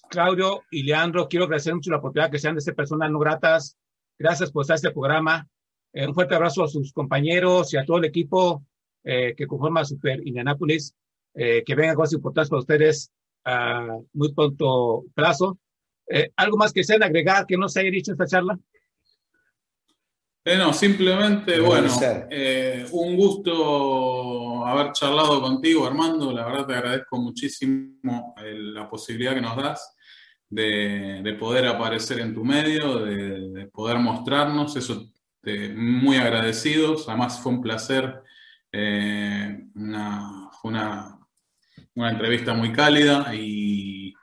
Claudio 0.08 0.62
y 0.70 0.84
Leandro, 0.84 1.28
quiero 1.28 1.44
agradecer 1.44 1.74
mucho 1.74 1.90
la 1.90 1.98
oportunidad 1.98 2.30
que 2.30 2.38
sean 2.38 2.54
de 2.54 2.60
ser 2.60 2.74
personas 2.74 3.10
no 3.10 3.18
gratas 3.18 3.76
Gracias 4.18 4.50
por 4.50 4.62
estar 4.62 4.74
en 4.74 4.76
este 4.76 4.90
programa. 4.92 5.46
Eh, 5.92 6.06
un 6.06 6.14
fuerte 6.14 6.34
abrazo 6.34 6.64
a 6.64 6.68
sus 6.68 6.92
compañeros 6.92 7.72
y 7.74 7.76
a 7.76 7.84
todo 7.84 7.98
el 7.98 8.06
equipo 8.06 8.64
eh, 9.04 9.34
que 9.36 9.46
conforma 9.46 9.84
Super 9.84 10.26
Indianapolis. 10.26 10.94
Eh, 11.34 11.62
que 11.66 11.74
vengan 11.74 11.96
cosas 11.96 12.14
importantes 12.14 12.48
para 12.48 12.60
ustedes 12.60 13.12
a 13.44 13.98
muy 14.14 14.32
pronto 14.32 15.04
plazo. 15.14 15.58
¿Algo 16.36 16.56
más 16.56 16.72
que 16.72 16.84
sean 16.84 17.02
agregar 17.02 17.46
que 17.46 17.58
no 17.58 17.68
se 17.68 17.80
haya 17.80 17.90
dicho 17.90 18.10
en 18.10 18.14
esta 18.14 18.26
charla? 18.26 18.58
No, 20.58 20.72
simplemente, 20.72 21.58
bueno, 21.60 21.88
un 22.92 23.16
gusto 23.16 24.64
haber 24.64 24.92
charlado 24.92 25.40
contigo, 25.40 25.86
Armando. 25.86 26.32
La 26.32 26.46
verdad 26.46 26.66
te 26.66 26.74
agradezco 26.74 27.18
muchísimo 27.18 28.34
la 28.36 28.88
posibilidad 28.88 29.34
que 29.34 29.40
nos 29.40 29.56
das 29.56 29.96
de, 30.48 31.20
de, 31.22 31.32
poder 31.34 31.66
aparecer 31.66 32.20
en 32.20 32.34
tu 32.34 32.44
medio, 32.44 33.00
de, 33.00 33.50
de 33.50 33.66
poder 33.66 33.98
mostrarnos, 33.98 34.76
eso 34.76 35.10
te, 35.40 35.70
muy 35.70 36.16
agradecidos, 36.16 37.08
además 37.08 37.40
fue 37.40 37.52
un 37.52 37.60
placer, 37.60 38.22
eh, 38.72 39.64
una, 39.74 40.50
una, 40.62 41.18
una, 41.94 42.10
entrevista 42.10 42.54
muy 42.54 42.72
cálida 42.72 43.34
y, 43.34 44.14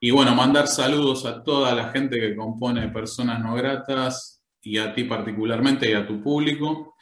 y, 0.00 0.10
bueno, 0.10 0.34
mandar 0.34 0.68
saludos 0.68 1.26
a 1.26 1.42
toda 1.42 1.74
la 1.74 1.90
gente 1.90 2.18
que 2.20 2.36
compone 2.36 2.88
Personas 2.88 3.40
No 3.40 3.54
Gratas 3.54 4.39
y 4.62 4.78
a 4.78 4.94
ti 4.94 5.04
particularmente 5.04 5.90
y 5.90 5.94
a 5.94 6.06
tu 6.06 6.22
público 6.22 6.96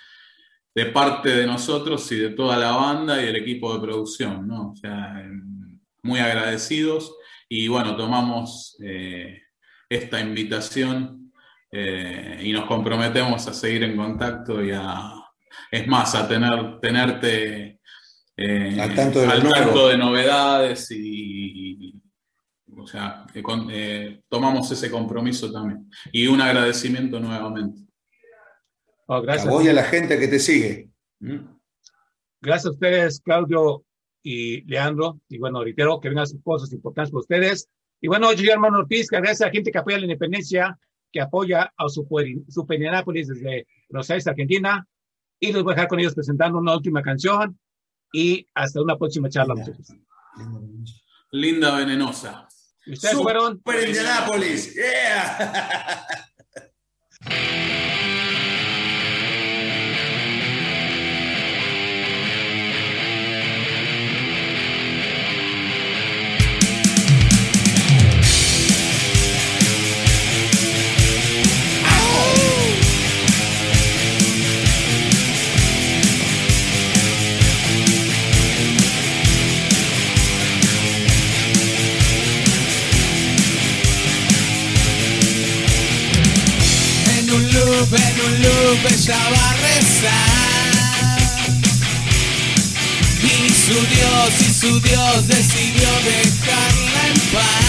de 0.74 0.86
parte 0.86 1.30
de 1.30 1.46
nosotros 1.46 2.10
y 2.12 2.16
de 2.16 2.30
toda 2.30 2.56
la 2.56 2.72
banda 2.72 3.22
y 3.22 3.26
el 3.26 3.36
equipo 3.36 3.74
de 3.74 3.80
producción, 3.80 4.46
¿no? 4.46 4.70
O 4.70 4.76
sea, 4.76 5.24
muy 6.02 6.20
agradecidos 6.20 7.14
y 7.48 7.68
bueno, 7.68 7.96
tomamos 7.96 8.76
eh, 8.82 9.42
esta 9.88 10.20
invitación 10.20 11.32
eh, 11.72 12.40
y 12.42 12.52
nos 12.52 12.66
comprometemos 12.66 13.46
a 13.48 13.52
seguir 13.52 13.84
en 13.84 13.96
contacto 13.96 14.62
y 14.62 14.70
a, 14.70 15.14
es 15.70 15.86
más, 15.86 16.14
a 16.14 16.28
tener, 16.28 16.78
tenerte 16.80 17.80
eh, 18.36 18.80
al 18.80 18.94
tanto, 18.94 19.20
de, 19.20 19.26
al 19.26 19.42
tanto 19.42 19.88
de, 19.88 19.98
novedades 19.98 20.90
y, 20.90 21.27
sea, 22.88 23.26
que 23.32 23.42
con- 23.42 23.68
eh, 23.70 24.22
tomamos 24.28 24.70
ese 24.70 24.90
compromiso 24.90 25.50
también. 25.52 25.90
Y 26.12 26.26
un 26.26 26.40
agradecimiento 26.40 27.20
nuevamente. 27.20 27.80
Oh, 29.06 29.14
A 29.16 29.20
gracias. 29.22 29.48
vos 29.48 29.64
y 29.64 29.68
a 29.68 29.72
la 29.72 29.84
gente 29.84 30.18
que 30.18 30.28
te 30.28 30.38
sigue. 30.38 30.90
¿Mm? 31.20 31.38
Gracias 32.40 32.66
a 32.66 32.70
ustedes, 32.70 33.20
Claudio 33.20 33.84
y 34.22 34.62
Leandro. 34.62 35.20
Y 35.28 35.38
bueno, 35.38 35.62
reitero 35.64 35.98
que 36.00 36.08
vengan 36.08 36.26
sus 36.26 36.42
cosas 36.42 36.72
importantes 36.72 37.10
para 37.10 37.20
ustedes. 37.20 37.68
Y 38.00 38.08
bueno, 38.08 38.32
yo, 38.32 38.52
hermano 38.52 38.78
Ortiz, 38.78 39.08
que 39.08 39.16
agradece 39.16 39.44
a 39.44 39.46
la 39.48 39.52
gente 39.52 39.72
que 39.72 39.78
apoya 39.78 39.98
la 39.98 40.04
independencia, 40.04 40.78
que 41.10 41.20
apoya 41.20 41.72
a 41.76 41.88
Super, 41.88 42.26
Superinápolis 42.48 43.28
desde 43.28 43.66
Buenos 43.88 44.10
Aires, 44.10 44.26
Argentina. 44.26 44.86
Y 45.40 45.52
los 45.52 45.62
voy 45.64 45.72
a 45.72 45.76
dejar 45.76 45.88
con 45.88 46.00
ellos 46.00 46.14
presentando 46.14 46.58
una 46.58 46.76
última 46.76 47.02
canción. 47.02 47.58
Y 48.12 48.46
hasta 48.54 48.80
una 48.82 48.96
próxima 48.96 49.28
charla, 49.28 49.54
muchachos. 49.54 49.88
Linda 51.32 51.76
venenosa. 51.76 52.48
Ustedes 52.92 53.14
fueron. 53.16 53.58
Super 53.58 53.86
Indianapolis. 53.86 54.74
Yeah. 54.74 56.06
loop, 87.90 88.00
en 88.00 88.20
un 88.20 88.42
loop 88.42 88.86
ella 88.90 89.18
va 89.30 89.50
a 89.50 89.54
rezar. 89.54 90.38
Y 93.22 93.48
su 93.50 93.74
Dios, 93.74 94.40
y 94.40 94.52
su 94.52 94.80
Dios 94.80 95.26
decidió 95.26 95.88
dejarla 96.04 97.06
en 97.08 97.20
paz. 97.32 97.68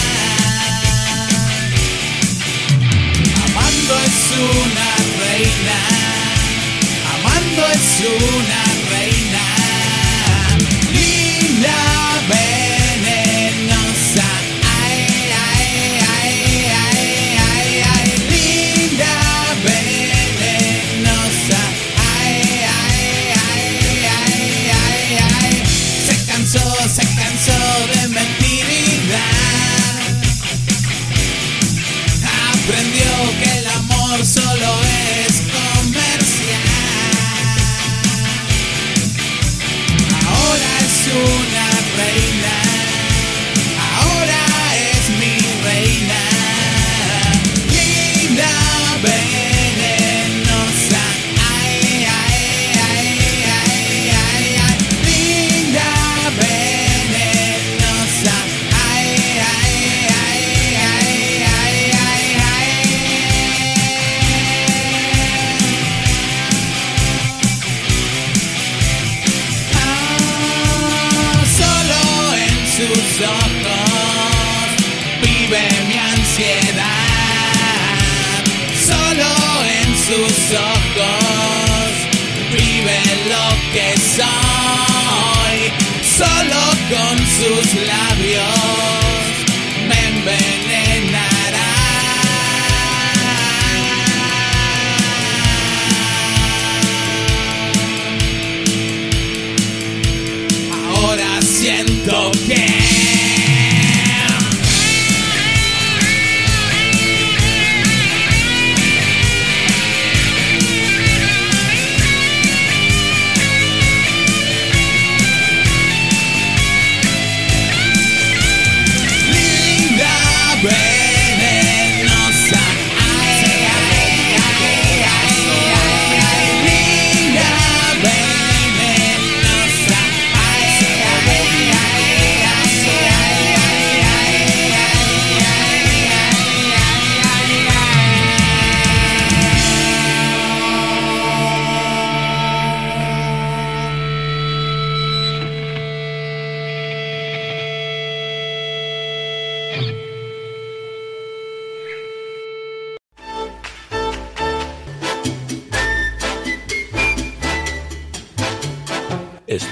Amando 3.46 3.94
es 4.06 4.20
una 4.40 4.90
reina, 5.20 5.80
amando 7.14 7.62
es 7.68 7.88
una 8.34 8.69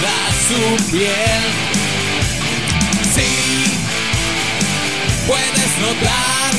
Toda 0.00 0.32
su 0.48 0.90
piel. 0.90 1.42
Sí, 3.14 3.64
puedes 5.26 5.78
notar, 5.78 6.50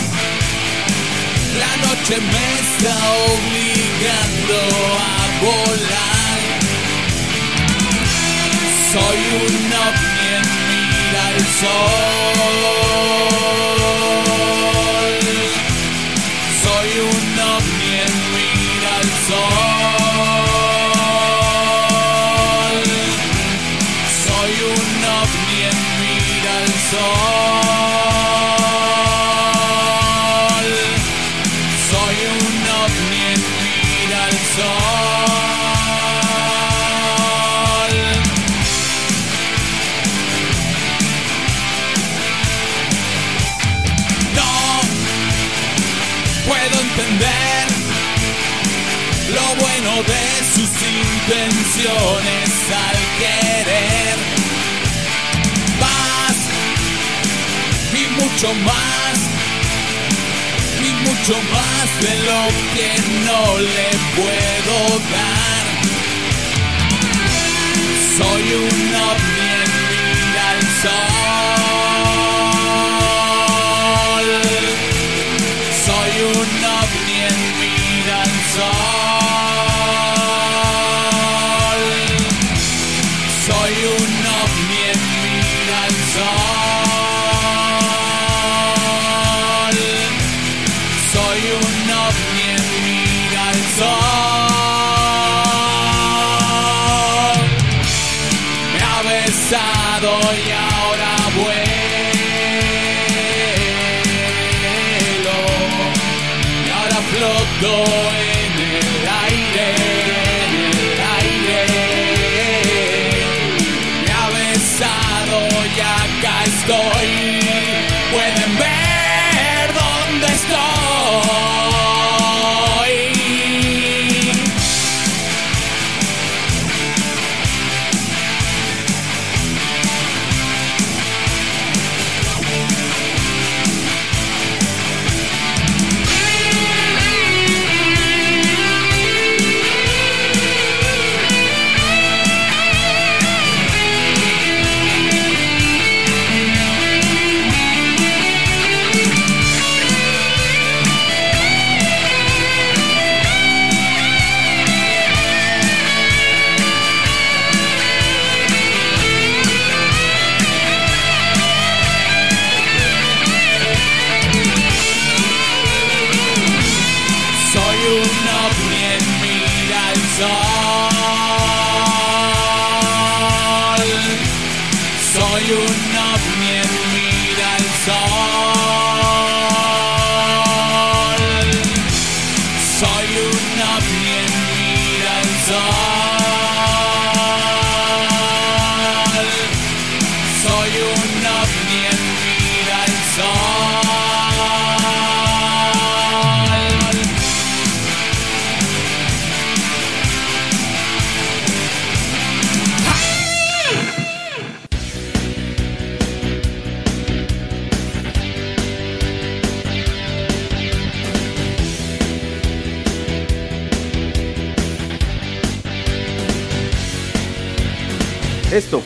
la 1.59 1.73
noche 1.87 2.15
me 2.19 2.45
está 2.59 2.95
obligando 3.33 4.57
a 4.99 5.21
volar. 5.41 6.39
Soy 8.91 9.19
un 9.45 9.73
ovni 9.87 10.25
en 10.35 10.47
mira 10.67 11.27
al 11.27 11.39
sol. 11.59 13.40
No 34.57 34.63
puedo 46.45 46.81
entender 46.81 47.67
lo 49.33 49.55
bueno 49.63 50.03
de 50.03 50.23
sus 50.53 50.69
intenciones 50.81 52.49
al 52.75 52.97
querer. 53.19 54.17
Paz 55.79 56.37
y 57.93 58.21
mucho 58.21 58.53
más 58.65 59.00
mucho 61.05 61.35
más 61.53 61.87
de 62.01 62.13
lo 62.27 62.41
que 62.73 62.89
no 63.25 63.41
le 63.59 63.89
puedo 64.15 64.77
dar. 65.11 65.65
Soy 68.17 68.45
un 68.53 68.79
ovni 69.09 69.47
en 69.61 69.71
mira 69.89 70.43
al 70.51 70.61
sol. 70.81 71.01
Soy 75.85 76.13
un 76.35 76.51
ovni 76.79 77.17
en 77.29 77.39
mira 77.59 78.15
al 78.21 78.33
sol. 78.55 78.90